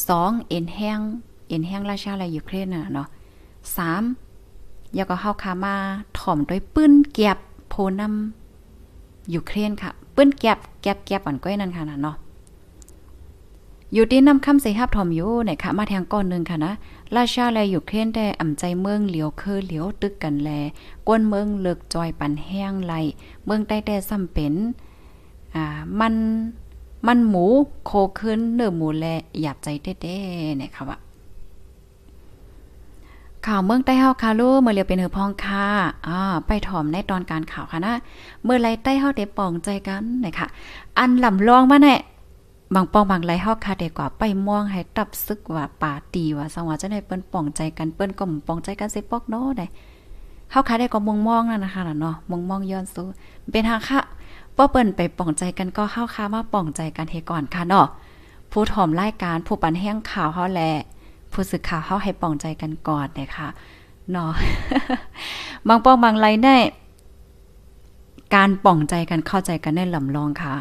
[0.08, 1.00] สองเอ็นแห้ง
[1.48, 3.08] เอ็นแห้งราชาและยูเครนน่ะเนาะ
[3.76, 4.02] สาม
[4.96, 5.74] ยาก็เฮาคามา
[6.18, 7.38] ถอมด้วยปื้นแก็บ
[7.68, 12.16] โพนำยูเครนค่ะปื้นแก็บแก็บแก็บอันก้อยนั่นค่ะเนาะ
[13.94, 16.72] อยู่ที่นำคำใส่ฮับถอมอยู่ในค่ะมาแทงก้อนนึงค่ะนะ
[17.16, 20.50] ราชาแลอยู่เครนแต่อ่ำใจเมืองเหลียวคือเหลียวตึกกันแล
[21.06, 22.94] กวนเมืองเลิกจอยปันแห้งไหล
[23.44, 24.54] เมืองใต้แต่ซ้ำเป็น
[25.54, 25.64] อ่า
[26.00, 26.14] มัน
[27.06, 27.44] มันหมู
[27.86, 27.90] โค
[28.20, 29.06] ขึ้นเนื้อหมูแล
[29.40, 30.98] หยาบใจเด้ๆเนี่ยค่ะว่า
[33.46, 35.66] ข่าวเมืองใต้เฮาคาลูเมื่อเรียวเป็นเหือพองค่ะ
[36.08, 37.94] อ่าไปถอมในตอนการข่าวค่ะนะ
[38.44, 40.46] เมื่อไรใต้เฮาได้ปองใจกันนะคะ
[40.98, 41.96] อันลำลองมาแน่
[42.74, 49.66] บางปองบางไรเฮาคาเดกว่าไปม่วงให้ตับซึกว่าป่าตีว่าสังว่าจะได้เปิ้นป่องใจกันเปิ้นก็ป่องใจกันสิปอกเนาะได้
[50.50, 53.06] เฮาคาได้ก็มองมองนั่นนะคะเนาะมองมองย้อนสู้
[53.50, 54.00] เป็นทางค่ะ
[54.56, 57.86] บ่เปิ้นไปป่องใจกันก็เฮาคามาป่องใจกันเฮก่อนค่ะเนาะ
[58.50, 60.62] ผู้ถอมรายการผู้ปันแห้งข่าวเฮาแล
[61.32, 63.48] ผู้สึกข่าวเฮาให้ป่องใจกันก่อนเด้ค่ะ
[64.10, 64.30] เนาะ
[65.68, 66.56] บางปองบางไรได้
[68.34, 70.54] การป่องใจกันเข้าใจกันได้ลำลองค่ะ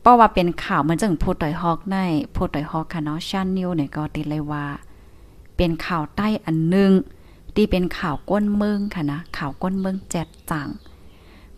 [0.00, 1.96] เพราะว่าเป็นข่าวมันจึงพูดต่อยฮอกใน
[2.34, 4.64] พูดต่อยฮอกค่ะเนาะชันนิวเนี่ยก็ติดเลยว่า
[5.56, 6.92] เป็นข่าวใต้อันนึง
[7.54, 10.68] ที่เป็นข่าวก้นเมืองค่ะนะข่าวก้นเมืองแจดจัง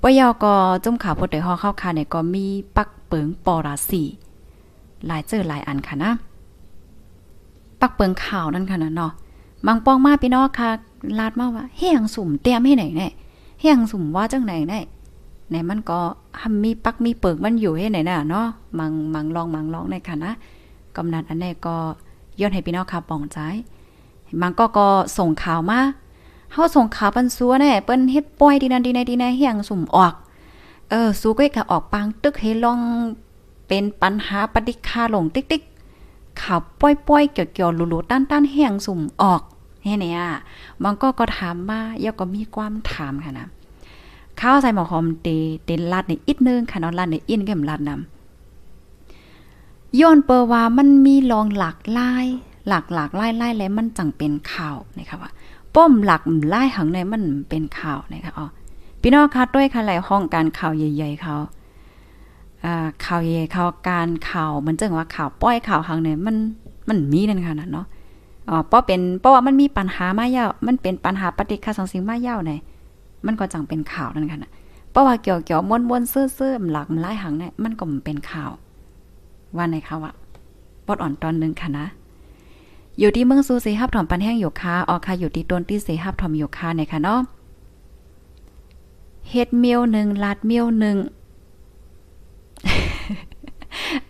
[0.02, 2.44] ปยอก็จุ่มข่าวพูดต่อยฮอกเข้าค่ะเนี่ยก็มี
[2.76, 4.02] ปักเปิงปอราสี
[5.06, 6.12] หลายเจอหลายอันค่ะนะ
[7.80, 9.12] ปักเปิงข่าวนั่นค่ะนะเนาะ
[9.66, 10.70] บางปองมาพี่น้องค่ะ
[11.18, 13.08] ลาดมาว่าเฮียงสุ่มเตรียมให้ไหนแน่
[13.60, 14.80] เฮียงสุ่มว่าจังไหนแน่
[15.52, 16.00] ในมันก็
[16.38, 18.46] ทำมีปักมีเปิกมันอยู่ให้ไหนน่ะเนาะ
[18.78, 20.32] มังมังลองมังลองในค่ะนะ
[20.96, 21.76] กำนันอันนี้ก็
[22.40, 23.38] ย้อนให้พี่น้องค่ะปองใจ
[24.40, 24.86] มันก็ก็
[25.18, 25.80] ส่งข่าวมา
[26.52, 30.14] เฮาส่งข่าวปันซัวแน่เปิ้นเฮ็ดป่อยดีนันดีในดีในเฮียงสุ่มออก
[30.90, 32.80] เออสู้ก็ก็ออกปังตึกให้ลอง
[33.68, 35.62] เป็นปัญหาปฏิคาลงติ๊กติ๊ก
[36.42, 39.42] ข่าวป้อยๆเกี่ยวๆหลุๆต้านๆเฮียงสุ่มออก
[39.82, 40.20] เฮ้เนี่ย
[40.84, 43.48] มันก็ก็ถามมาเย่อก็มีความถามค่ะนะ
[44.42, 45.28] ข้าวใส่หมอหอมเต
[45.64, 52.26] เตลัดในอีกนึงค่ะนาะลัดในอินก็มลัดนำย้อนเปอว่ามันมีลองหลากลาย
[52.68, 55.30] หลากหลากหลายลายแล้วมันจังเป็นข่าวนะคะว่า
[55.74, 58.46] ป้อมหลักหลายหังในมันเป็นข่าวนะคะอ๋อ
[59.00, 61.36] พี่น้องคะด้วยค่ะหลายห้องการข่าวใหญ่ ๆเขา
[62.64, 66.36] อ่าข่าวใหญ่ข่าวการข่าวมันจังว่าข่าวป้อยข่าวหังเนี่ยมัน
[66.88, 67.86] มันมีนั่นค่ะนะเนาะ
[68.48, 72.52] อ๋อเพราะเป็นเพราะว่ามันมีปัญหามายาวมันเป็นปัญหาปฏิฆาสังสิงมายาวไน
[73.26, 74.52] มันก็จังเป็นข่าวนั่นค่ะนะ
[74.90, 78.50] เพราะว่าเกี่ยวเกี่ยวม้วนม้วนซื่อซื่อหลักหลายหังเนี่ยมันก็เป็นข่าว
[79.56, 80.12] ว่าในค่ะว่า
[80.86, 81.86] ปอดอ่อนตอนนึงค่ะนะ
[82.98, 87.20] อยู่ที่เมืองซูสีฮับถอมปันแห้งอยู่ค่ะออค่ะอยู่ที่ต้นที่สีฮับถอมอยู่ค่ะในค่ะเนาะ
[89.30, 90.96] เฮ็ดเมียวหนึ่งลาดเมียวหนึ่ง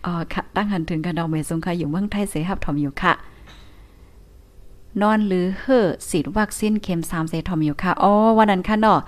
[0.05, 3.13] อ๋อค่ะ ตั้งหันถึงกันดอกเมสงค่ะอยู่เมืองไทยเสฮับถอมอยู่ค่ะ
[5.01, 8.99] นอนหรือเฮ่อสีดวัคซีนเข็มสามเซทอมอยู่ค่ะ อ๋อ วันนั้นค่ะเนาะ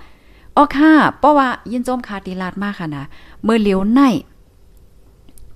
[0.55, 3.05] อ๋อค่ะ เพราะว่ายินโจมคาตีลาดมากค่ะนะ
[3.43, 4.01] เมื่อเลี้ยวใน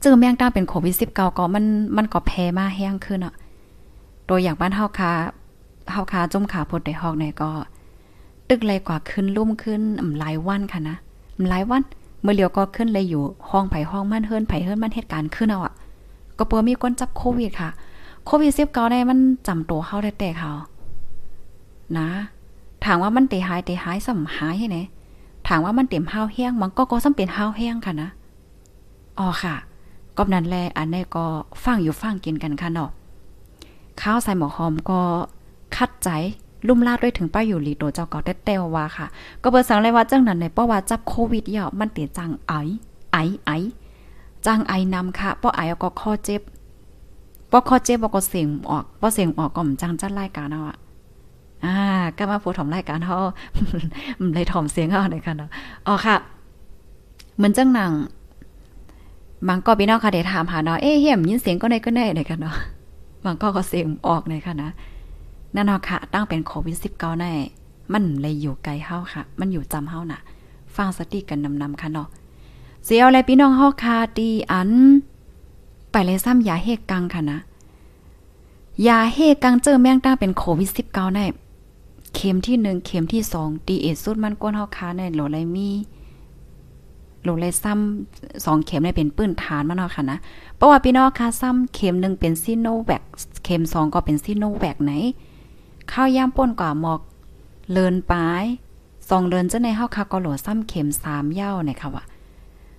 [0.02, 1.66] เจอแมงดาเป็นโควิด19ก็มัน
[1.98, 3.34] มันก็แพ้มาแห้งขึ้นอะ
[4.30, 5.12] ตัวอย่างบ้านเฮาคา
[5.92, 7.52] เฮาคาจมขาพดได้ฮอกในก็
[8.50, 9.82] ตึกเลยกว่าขึ้นลุ่มขึ้น
[10.20, 10.96] หลายวันค่ะนะ
[11.50, 11.82] หลายวัน
[12.22, 15.74] เมื่อเลียวก็ขึ้นเลยอยู่ห้องไผ่ห้องมันเฮิรนไผ่เฮิรนมันเหตุการณ์ขึ้นเอาอะ
[16.38, 17.70] ก็เปื่อมีคนจับโควิดค่ะ
[18.32, 20.52] โควิดสิบเก้าได้มันจำตัวเขาได้แต่เขา
[21.98, 22.08] นะ
[22.86, 24.78] ถามว่ามันเตหายเตหายสัมหายให้ไหน
[25.48, 28.10] ถามว่ามันเต็มห้าวแห้งมันก็ก็สัมเป็นห้าวแห้งค่ะนะ
[29.20, 29.56] อ๋อค่ะ
[30.18, 31.26] ก็นั้นแลอันนี้ก็
[31.64, 32.90] ฟังอยู่ฟังกินกันค่ะเนาะ
[34.02, 35.02] ข้าวใส่หมอหอมก็
[35.76, 36.10] คัดใจ
[36.68, 39.08] ลุ่มลาดด้วยถึงป้าอยู่หลีโตเจ้าเก่าแต่ๆว่าค่ะ
[39.44, 42.54] ก็เบิดสังเลยว่าจังนั้นในเพราว่าจับโควิดเยอะมันเตจังไอ
[43.12, 43.52] ไอไอ
[44.46, 46.42] จังไอนำค่ะเพราไอก็คอเจ็บ
[47.52, 50.78] บ่ข้อเจ็บบ่ก็เสียงออกบ่เสียงออกก็มจังจัดรายการเนาะ
[51.66, 51.76] อ่า
[52.18, 53.18] ก็มาพูดถมรายการเฮา
[54.34, 55.50] เลยถมเสียงเฮาในค่ะเนาะ
[55.88, 56.16] อ๋อค่ะ
[57.38, 57.92] เหมือนจังหนัง
[59.48, 62.56] บางก็พี่น้องค่ะได้ถามหาเนาะเอ๊ะเฮียมยินเสียงก็ได้ก็ได้ในกันเนาะ
[63.24, 64.70] บางก็ก็เสียงออกในค่ะนะ
[65.56, 67.32] นั่นเนาะค่ะ ตั้งเป็นโควิด19แน่
[67.94, 70.20] มันเลยอยู่ไกลเฮาค่ะ มันอยู่จำเฮาน่ะ
[70.76, 72.08] ฟังสติกันนำๆค่ะเนาะ
[72.86, 74.72] เสียวอะไรพี่น้องเฮาค่ะดีอัน
[75.92, 77.40] ไปเลยซ้ำยาเฮกังค่ะนะ
[78.88, 81.26] ยาเฮกังเจอแมงตั้งเป็นโควิด19แน่
[82.16, 85.70] เข็มที่หนึ่งเข็มที่สองดีเอสุดมันก้นเฮาค้าในโหลไรมี
[87.22, 90.18] โหลไรซ้ำสองเข็มในเป็นปื้นฐานมันเนาะค่ะนะ
[90.56, 93.04] เพราะว่าพี่น้องค่ะซ้ำเข็มหนึ่งเป็นซิโนแวค
[93.44, 94.92] เข็มสองก็เป็นซิโนแวคไหน
[95.92, 97.02] ข้าวย่ามป่นกว่าหมอก
[97.72, 98.46] เลินปลาย
[99.10, 102.04] สองเดินจะในเฮาคาก็โหลซ้ำเข็มสามเย้าเนี่ยค่ะว่า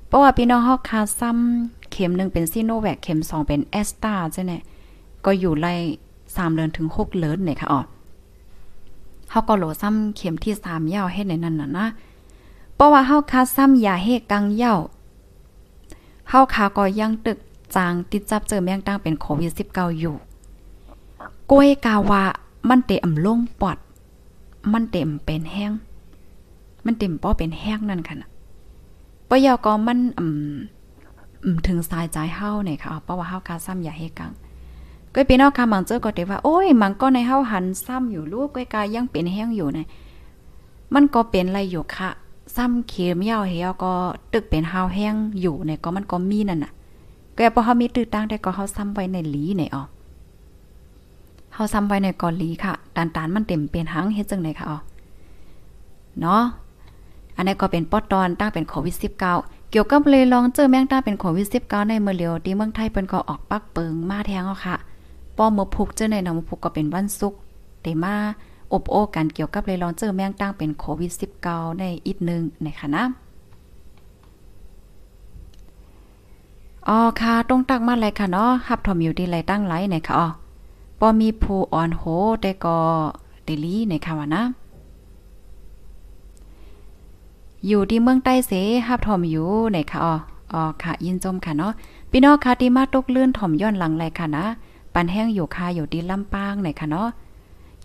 [0.07, 4.53] เพราะว่าพี่น้องเฮาคาซ้ำ เข็มหนึ่งเป็นซีโนแวคเข็มสองเป็นแอสตาใช่ไหม
[5.24, 5.74] ก็อยู่ไล่
[6.36, 7.80] สามเดือนถึงหกเดือนเนี่ยค่ะอ๋อ
[9.30, 11.86] เฮาก็โหลซ้ำเข็มที่สามยาวเฮ็ดในนั้นน่ะนะ
[12.74, 14.80] เพราะว่าเฮาคาซ้ำยาเฮกังยาว
[16.28, 17.38] เฮาคาก็ยังตึก
[17.76, 20.16] จางติดจับเจอแมงตั้งเป็นโควิด19อยู่
[21.51, 22.22] กล้วยกาวา
[22.68, 23.78] มันเต็มลงปอด
[24.72, 25.72] มันเต็มเป็นแห้ง
[26.84, 28.28] มันเต็มป้อเป็นแห้งนั่นค่ะนะ
[29.28, 30.24] ปยอก็มันอื
[30.55, 30.57] ม
[31.66, 34.32] ถึงสายใจเฮาเนี่ยค่ะเพราะว่าเฮากาซ้ำอย่าให้กัง
[35.14, 39.86] ก็พี่น้องค่ะมังเจอก็ได้ว่า โอ้ยมันก็ในเฮาหันซ้ำอยู่ลูกก้อยกายังเป็นแห้งอยู่นะ
[40.95, 42.11] มันก็เป็นอะไรอยู่ค่ะ
[42.57, 43.93] ซ้ำเข็มยาวเฮียก็
[44.32, 46.72] ตึกเป็นเฮาแห้งอยู่เนี่ยก็มันก็มีนั่นน่ะ
[47.36, 49.82] ก็พอเฮามีตื้อตั้งได้ก็เฮาซ้ำไว้ในหลีเนี่ยอ๋อ
[51.55, 54.78] เฮาซ้ำไว้ในกอหลีค่ะตานตานมันเต็มเป็นหังเฮ็ดจังได๋ค่ะอ๋อ
[56.20, 56.43] เนาะ
[57.36, 64.77] อันนี้ก็เป็นปอดตอนตั้งเป็นโควิด19 เกี่ยวกับเลยลองเจอแมงดาเป็นโควิด19ในเมื่อเลียวที่เมืองไทยเปิ้นก็ออกปักเปิงมาแทงเอาค่ะ
[65.37, 67.41] ป้อมมือพุกเจอในหนำพุกก็เป็นวันศุกร์
[67.83, 68.14] แต่มา
[68.73, 71.11] อบโอ้กันเกี่ยวกับเลยลองเจอแมงตั้งเป็นโควิด
[71.45, 73.05] 19ในอีกนึงในค่ะนะ
[76.89, 80.29] อ๋อค่ะตรงตักมาเลยค่ะเนาะฮับทอมอยู่ดีไรตั้งไลในค่ะอ๋อ
[81.01, 82.03] ปอมีผู้อ่อนโห
[82.41, 82.79] แต่ก็
[83.45, 84.43] เดลี่ในค่ะว่านะ
[87.69, 88.53] อยู่ที่เมืองใต้เส
[88.87, 90.15] ฮับถอมอยู่ในค่ะอ๋อ
[90.53, 91.73] อ๋อค่ะ ยินจมค่ะเนาะ
[92.11, 94.45] พี่น้องค่ะที่มาตกเลื่อนถ่อมย้อนหลังเลยค่ะนะ
[94.95, 97.09] ปันแห้งอยู่ค่ะอยู่ที่ลำปางในค่ะเนาะ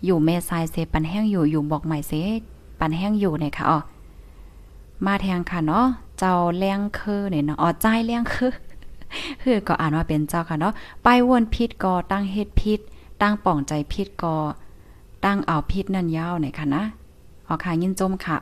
[0.04, 2.12] อยู่เมซายเสปันแห้งอยู่อยู่บอกใหม่เส
[2.80, 3.78] ปันแห้งอยู่ในค่ะอ๋อ
[5.04, 5.86] มาแทงค่ะเนาะ
[6.18, 8.52] เจ้าเลี้ยงคือเนี่ยเนาะอ๋อใจเลี้ยงคือ
[9.42, 10.72] คือก็อ่านว่าเป็นเจ้าค่ะเนาะ
[11.02, 12.80] ไปวนพิษก็ตั้งเฮ็ดพิษ
[13.22, 14.34] ตั้งป่องใจพิษก็
[15.24, 16.82] ตั้งเอาพิษนั่นยาวหน่ยค่ะนะ
[17.46, 18.36] อ๋อค่ะยินจมค่ะ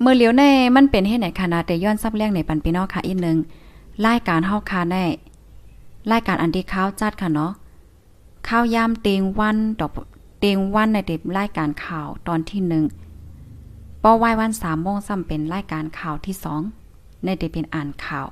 [0.00, 0.42] เมื่อเหลียวใน
[0.76, 3.38] มันเป็นเฮ็ดไหนค่ะนะแต่ย้อนซับเรื่องในปันพี่น้อค่ะอีกนึง
[4.06, 5.04] รายการเฮาค่ะแน่
[6.10, 7.52] รายการอันที่ข้าวจัดค่ะเนาะ
[8.48, 9.92] ข้าวยามเตงวันดอก
[10.40, 12.84] เตงวันในเด็บรายการข่าวตอนที่หนึ่ง
[14.02, 16.60] ป้อไหว้วันสามโมงซ้ำเป็นรายการข่าวที่สอง
[17.24, 18.26] ในเด็บเป็นอ่านข่าว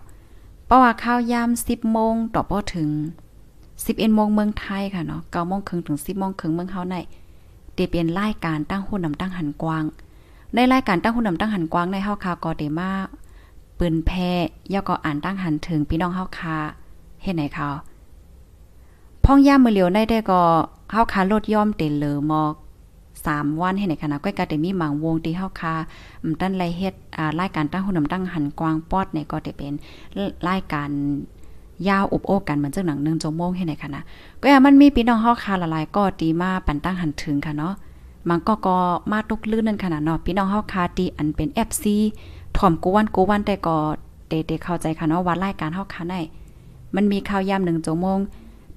[0.67, 2.89] เพระว่าข้าวยามสิบโมงต่อป้อถึง
[3.87, 6.97] สิบเอ็ดโมงเมืองไทยค่ะเนาะเก้าโมงครึ่งถึงสิบโมงครึ่งเมืองเฮาใน
[7.75, 9.85] เดบเป็นรายการตั้งหุ้นนำตั้งหันกว้าง
[10.55, 12.91] ในรายการตั้งหุ้นนำตั้งหันกว้างในเฮาคาก็เดมา
[13.79, 14.31] ปืนแพ้
[14.73, 16.57] ย่อก็อ่านตั้งหันถึงพี่น้องเฮาคา
[17.23, 17.69] เฮ็ดไหนเขา
[19.25, 20.41] พ่องย่ามมือเหลียวได้ได้ก็
[20.93, 22.55] เฮาคาลดย่อมเต็นเลอมอก
[23.27, 25.75] สามวันให้ไหนคณะก้อยกาแต่มีหมางวงที่เฮาคา
[26.23, 29.73] อืมตั้นไรเฮ็ดอ่ารายการตั้งหุ่นนำตั้งหันกว้างปอดเนี่ยก็จะเป็น
[30.49, 30.89] รายการ
[31.89, 34.01] ยาวอบโอ้กันเหมือนจังหนัง1ชั่วโมงให้ไหนคณะ
[34.41, 37.75] ก็อย่ามันมีพี่น้องเฮาคาละลายก็ตีมาปันตั้งหันถึงค่ะเนาะ
[38.29, 38.77] มันก็ก็
[39.13, 41.85] มาตกลื่นนั่นขนาดเนาะพี่น้องเฮาคาตีอันเป็น FC
[42.57, 43.77] ถ่อมกูวันกูวันแต่ก็
[44.29, 46.21] เตๆเข้าใจค่ะเนาะว่ารายการเฮาคาได้
[46.95, 48.19] มันมีข่าวยาม1ชั่วโมง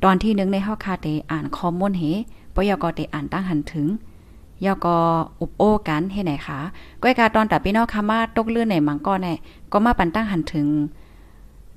[0.04, 2.04] ตอนที่หนึ่งในเฮาคาเตอ่านข้อมูลเห
[2.56, 3.88] ปยกเตอ่านตั้งหันถึง
[4.66, 4.97] ยอก็
[5.39, 6.60] อุบโอกันให้ไหนคะ
[7.02, 9.34] ก้อยกาตอนแต่พี่น้องคามาตกเลื่อนในมังก็แน่
[9.72, 10.68] ก็มาปันตั้งหันถึง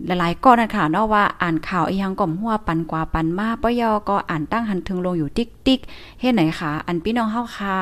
[0.07, 5.81] หลายๆก้อนนั่นค่ะเนาะว่าอ่านข่าวอียังก่อมหัวปันกว่าปันมาปยอก็อ่านตั้งหันถึงลงอยู่ติ๊กติ๊ก
[6.21, 7.75] เฮ็ดไหนคะอันพี่น้องเฮาค่ะ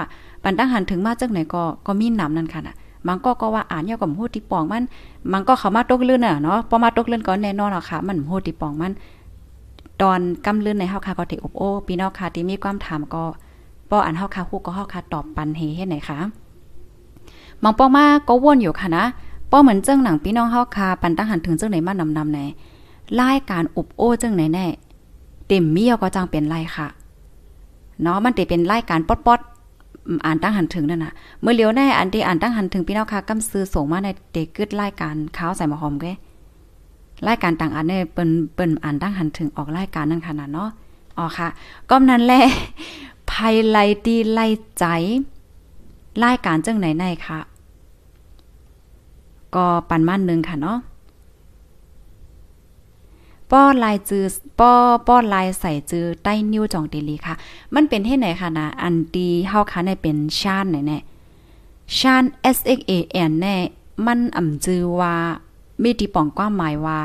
[0.42, 4.84] ปันตั้งหันถึงมาจังไหนก็ก็มีนำนั่นค่ะน่ะมันก็ก็ว่าอ่านยอก่อมฮู้ที่ปองมัน
[5.32, 8.92] มันก็เข้ามาตกเลื่อนน่ะเนาะพอมาตกเลื่อนก็แน่นอนอะค่ะ มันฮู้ที่ปองมัน
[10.02, 13.24] ตอนกำลื่นในเฮาค่ะก็ติอบโอ้พี่น้องค่ะที่มีความถามก็
[13.90, 16.18] ป้ออันเฮาค่ะฮู้ก็เฮาค่ะตอบปันเฮเฮ็ดไหนคะ
[17.62, 19.04] มองป้อมาก็วนอยู่ค่ะนะ
[19.51, 22.40] ป้อเหมือนเจ้งหนังพี่น้องเฮาค่ะปันตั้งหันถึงเจ้งไหนมานำนำไหน
[23.20, 24.66] รายการอบโอ้เจ้งไหนแน่
[25.48, 26.88] เต็มมีก็จังเป็นไรค่ะ
[28.03, 36.07] เนาะมันติเป็นรายการป๊อดๆอ่านตั้งหันถึงนั่นน่ะ เมื่อเลียวแน่อันที่อ่านตั้งหันถึงพี่น้องค่ะกำซื้อส่งมาในเด็กกึดรายการข้าวใส่หมอหอมแก
[37.26, 40.70] รายการต่างอันเนี่ยเปิ้นเปิ้นอ่านตั้งหันถึงออกรายการนั่นขนาดเนาะ
[41.18, 41.48] อ๋อค่ะ
[41.90, 42.42] ก็นั้นแหละ
[43.32, 44.46] ภัยไลตีไล่
[44.78, 44.84] ใจ
[46.22, 47.38] รายการจังไหนในค่ะ
[49.55, 50.78] ก็ปันมั่นนึงค่ะเนาะ
[53.51, 54.24] ป้อลายจือ
[54.61, 54.72] ป้อ
[55.07, 57.34] ป้อลายใส่จือใต้นิ้วจองเตลีค่ะ
[57.74, 60.98] มันเป็นให้ไหนค่ะนะอันตีเฮาค่ะในเป็นชาญไหนแน่
[61.98, 62.24] ชาญ
[62.57, 62.92] S X A
[63.30, 63.57] N แน่
[64.07, 65.14] มันอ่ำจือว่า
[65.82, 66.98] มีตีป่องกว้างหมายว่า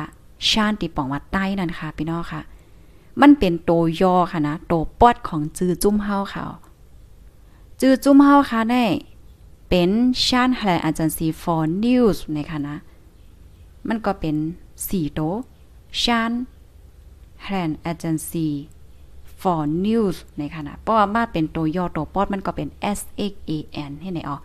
[0.50, 2.42] ชาญตีป่องว่าใต้นั่นค่ะพี่น้องค่ะ
[3.22, 3.72] มันเป็นโต
[4.02, 6.44] ย่อค่ะนะโตปอดของจือจุ้มเฮาค่ะ
[7.82, 8.84] จือจุ้มเฮาค่ะแน่
[9.70, 9.90] เป็น
[10.26, 12.76] ชาญแหลอาจารย์ซี for news ในค่ะ
[13.88, 14.36] มันก็เป็น
[14.80, 15.20] 4โต
[16.02, 16.32] ชาน
[17.44, 18.48] แฮนเอเจนซี
[19.42, 23.00] for news ในขณะเพราะว่ามาเป็นตัวย่อตัวปอดมันก็เป็น S
[23.32, 23.52] X A
[23.90, 24.38] N ให้ไหนอ๋อ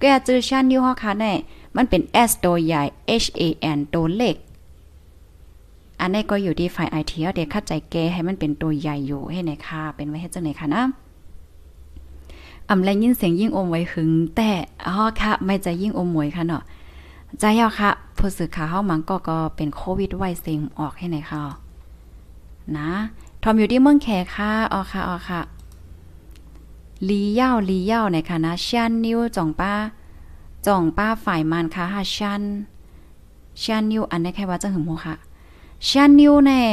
[0.00, 1.32] ก็อากจือชานนิวฮอค่ะแน่
[1.76, 2.82] มันเป็น S ตัวใหญ่
[3.24, 3.42] H A
[3.76, 4.36] N ตัวเล็ก
[6.00, 10.82] อันนี้ก็อยู่ที่ฝ่ายไอทีเด็กคัดใจแกให้มันเป็นตัวใหญ่อยู่ให้ไหนค่ะเป็นไว้ให้จังไหนค่ะนะ
[12.72, 14.50] อำแลยินเสียงยิ่งอมไว้หึง แต่
[14.86, 16.62] อ๋อค่ะ ไม่จะยิ่งอมหมวยค่ะเนาะ
[17.38, 21.42] ใจยาค่ะผู้สื่อข่าวเฮามันก็ก็เป็นโควิดไวเซ็งออกให้ไหนค่ะ
[22.76, 22.90] นะ
[23.42, 25.40] ทอมอยู่ที่เมืองแขค่ะอ๋อค่ะอ๋อค่ะ
[27.08, 29.72] ลีเย่าลีเย่าในค่ะนะชันนิวจ่องป้า
[30.66, 32.42] จ่องป้าฝ่ายมันค่ะฮะชัน
[33.62, 35.14] ชันนิวอันนี้แค่ว่าจะหึงโมค่ะ
[35.88, 36.64] ชันนิวเนี่ย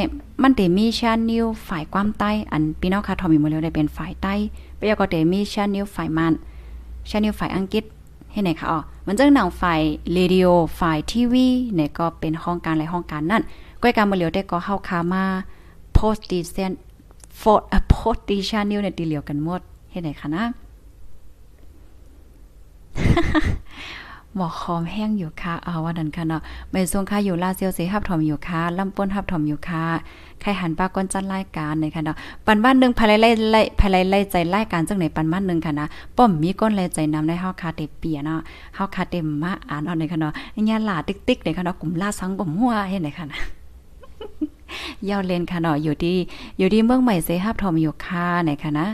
[0.42, 4.34] มันเตมีชันนิวฝ่ายความใต้อันพี่น้องค่ะทอมอยู่มาแล้วได้เป็นฝ่ายใต้
[4.80, 6.32] ไปยก็เตมีชันนิวฝ่ายมัน
[7.08, 7.84] ชานิวฝ่ายอังกฤษ
[8.32, 9.62] ให้ไหนคะอ๋อมันจะหนังไฟ
[10.12, 13.42] เรดิโอไฟทีวีเนี่ยก็เป็นห้องการหละห้องการนั่น
[13.82, 15.24] ก้อยการมาเหลียวได้ก็เข้าคามา
[15.92, 16.72] โพสต์ดิเซน
[17.38, 19.60] โฟร์โพสต์ดิชานิวเนี่ยตีเหลียวกันหมด
[19.90, 20.44] ให้ไหนคะนะ
[24.36, 29.84] หมอกคอมแห้งอยู่ค่ะเอาว่านันค่ะเนาะไม่ทรงค่ะอยู่ลาเซียวเสฮับถอมอยู่ค่ะลำป้นฮับถอมอยู่ค่ะ
[30.40, 32.16] ใครหันปากก้นจันรายการในค่ะเนาะ
[32.46, 33.16] ปันบ้านหนึ่งภายไล่
[33.52, 38.40] ไล่ภายไล่ไล่ใจรายการจังไหนปันบ้านหนึ่งค่ะนะป้อมมีก้นไล่ใจนำได้เฮาคาเตเปียเนาะ
[38.74, 40.32] เฮาคาเตมมาอ่านเอาในค่ะเนาะ
[40.68, 43.40] ญาหลาติ๊กๆในค่ะเนาะกลุ่มล่าสังบ่มหัวเฮ็ดในค่ะนะ
[45.08, 46.16] ยาวเลนค่ะเนาะอยู่ที่
[46.58, 48.86] อยู่ที่เมืองใหม่เซฮับถอมอยู่ค่ะในค่ะนะ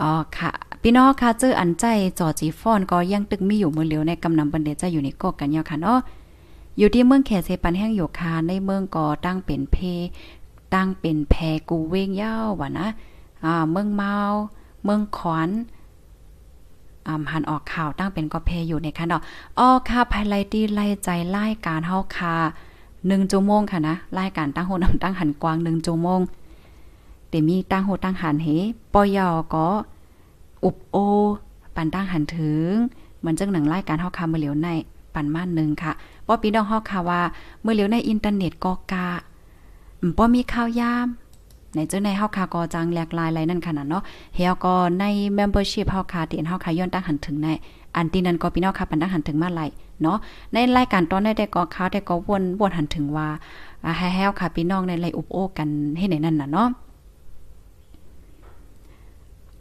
[0.00, 0.52] อ๋อค่ะ
[0.84, 1.84] พี่น้องค่ะเจออันใจ
[2.18, 5.98] จอจีฟอนก็ยังตึกมีอยู่มือเหลียวในกำนำบันเดจะอยู่ในกอกกันยอค่ะเนาะ
[6.78, 9.76] อยู่ที่เมืองแขเซปันแห้งอยู่ค่ะในเมืองก็ตั้งเป็นเพ
[10.74, 11.34] ตั้งเป็นแพ
[11.68, 12.88] กูเวงเย้าว่ะนะ
[13.44, 14.14] อ่าเมืองเมา
[14.84, 15.48] เมืองขอน
[17.06, 19.22] อ่าหันออกข่าวตั้งเป็นกอเพอยู่ในคันดอก
[19.58, 22.34] อ้อค่ะภายไลตีไล่ใจไล่การเฮาคา
[22.82, 26.20] 1ชั่วโมงค่ะนะไล่การตั้งโหนำตั้งหันกวาง1ชั่วโมง
[27.28, 28.48] เตมีตั้งโหตั้งหันเฮ
[28.92, 29.66] ปอยอก็
[30.64, 30.96] อุบโอ
[31.76, 32.74] ปันตั้งหันถึง
[33.18, 34.68] เหมือนจังหนังรายการเฮาคาเมื่อเหลียวใน
[35.14, 35.92] ปันม่านนึงค่ะ
[36.26, 37.20] ป้อพี่น้องเฮาคาว่า
[37.62, 39.06] เมื่อเหลียวในอินเทอร์เน็ตก็กา
[40.16, 41.08] ป้อมีข่าวยาม
[41.74, 44.02] ในเจ้าในเฮาคาก็จังแหลกลายไรนั่นขนาดเนาะ
[44.36, 45.04] เฮาก็ใน
[45.38, 47.48] membership เฮาคาที่เฮาคาย้อนตั้งหันถึงใน
[47.96, 49.62] อันที่นั้นก็พี่น้องค่ะปันตั้งหันถึงมาไหล
[50.02, 50.16] เนาะ
[50.52, 53.28] ในรายการตอนได้ได้ก็ข่าวได้ก็วนวนหันถึงว่า
[53.98, 56.68] ให้เฮาค่ะพี่น้องในไลอุบโอกันให้ในนั้นน่ะเนาะ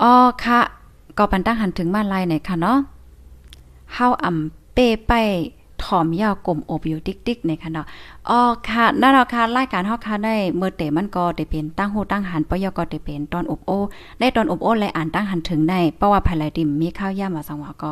[0.01, 0.59] อ๋อค่ะ
[1.17, 2.77] ก็ปันตั้งหันถึงมาไลไหนค่ะเนาะ
[3.93, 5.13] เฮาอ่ำเป้ไป
[5.83, 7.85] ถอมยาวกลมอบอยู่ติ๊กๆในค่ะเนาะ
[8.29, 13.71] อ๋อค่ะนั่นเราค่ะรายการเฮาค่ะได้เมื่อเตมันก็ได้เป็นตั้งหูตั้งหันปยก็ได้เป็นตอนอบโอ
[14.19, 17.91] ได้ตอนอบโอและอ่านตั้งหันถึงได้เพราะว่าภายไลดิมมีข้าวย่ามาสังวาก็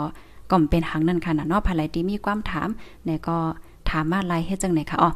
[0.51, 2.67] ก็เป็นหังนั่นค่ะเนาะภายไลดิมมีความถาม
[3.05, 3.37] เนี่ยก็
[3.89, 5.11] ถามมาไลเฮ็ดจังไหนค่ะอ๋อ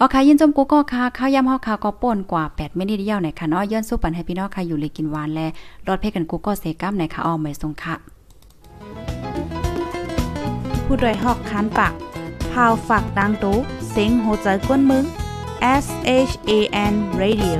[0.00, 5.40] อ๋อค่ะยินจมกูก็ค่ะข้าวยำเฮาค่ะก็ป่นกว่า8เมตรเดียวไหนค่ะเนาะย้อนสู้ปันให้พี่น้องค่ะอยู่เลยกินหวานแล
[5.86, 7.94] รอดเพกันกูก็เซกัมไหนค่ะอ๋อไม่ทรงค่ะ
[10.84, 11.92] ผู้ดยหอกคันปาก
[12.52, 13.56] พาวฝากดังตู้
[13.90, 15.04] เสียงโหใจกวนมึง
[15.84, 15.86] S
[16.28, 16.50] H A
[16.92, 17.58] N Radio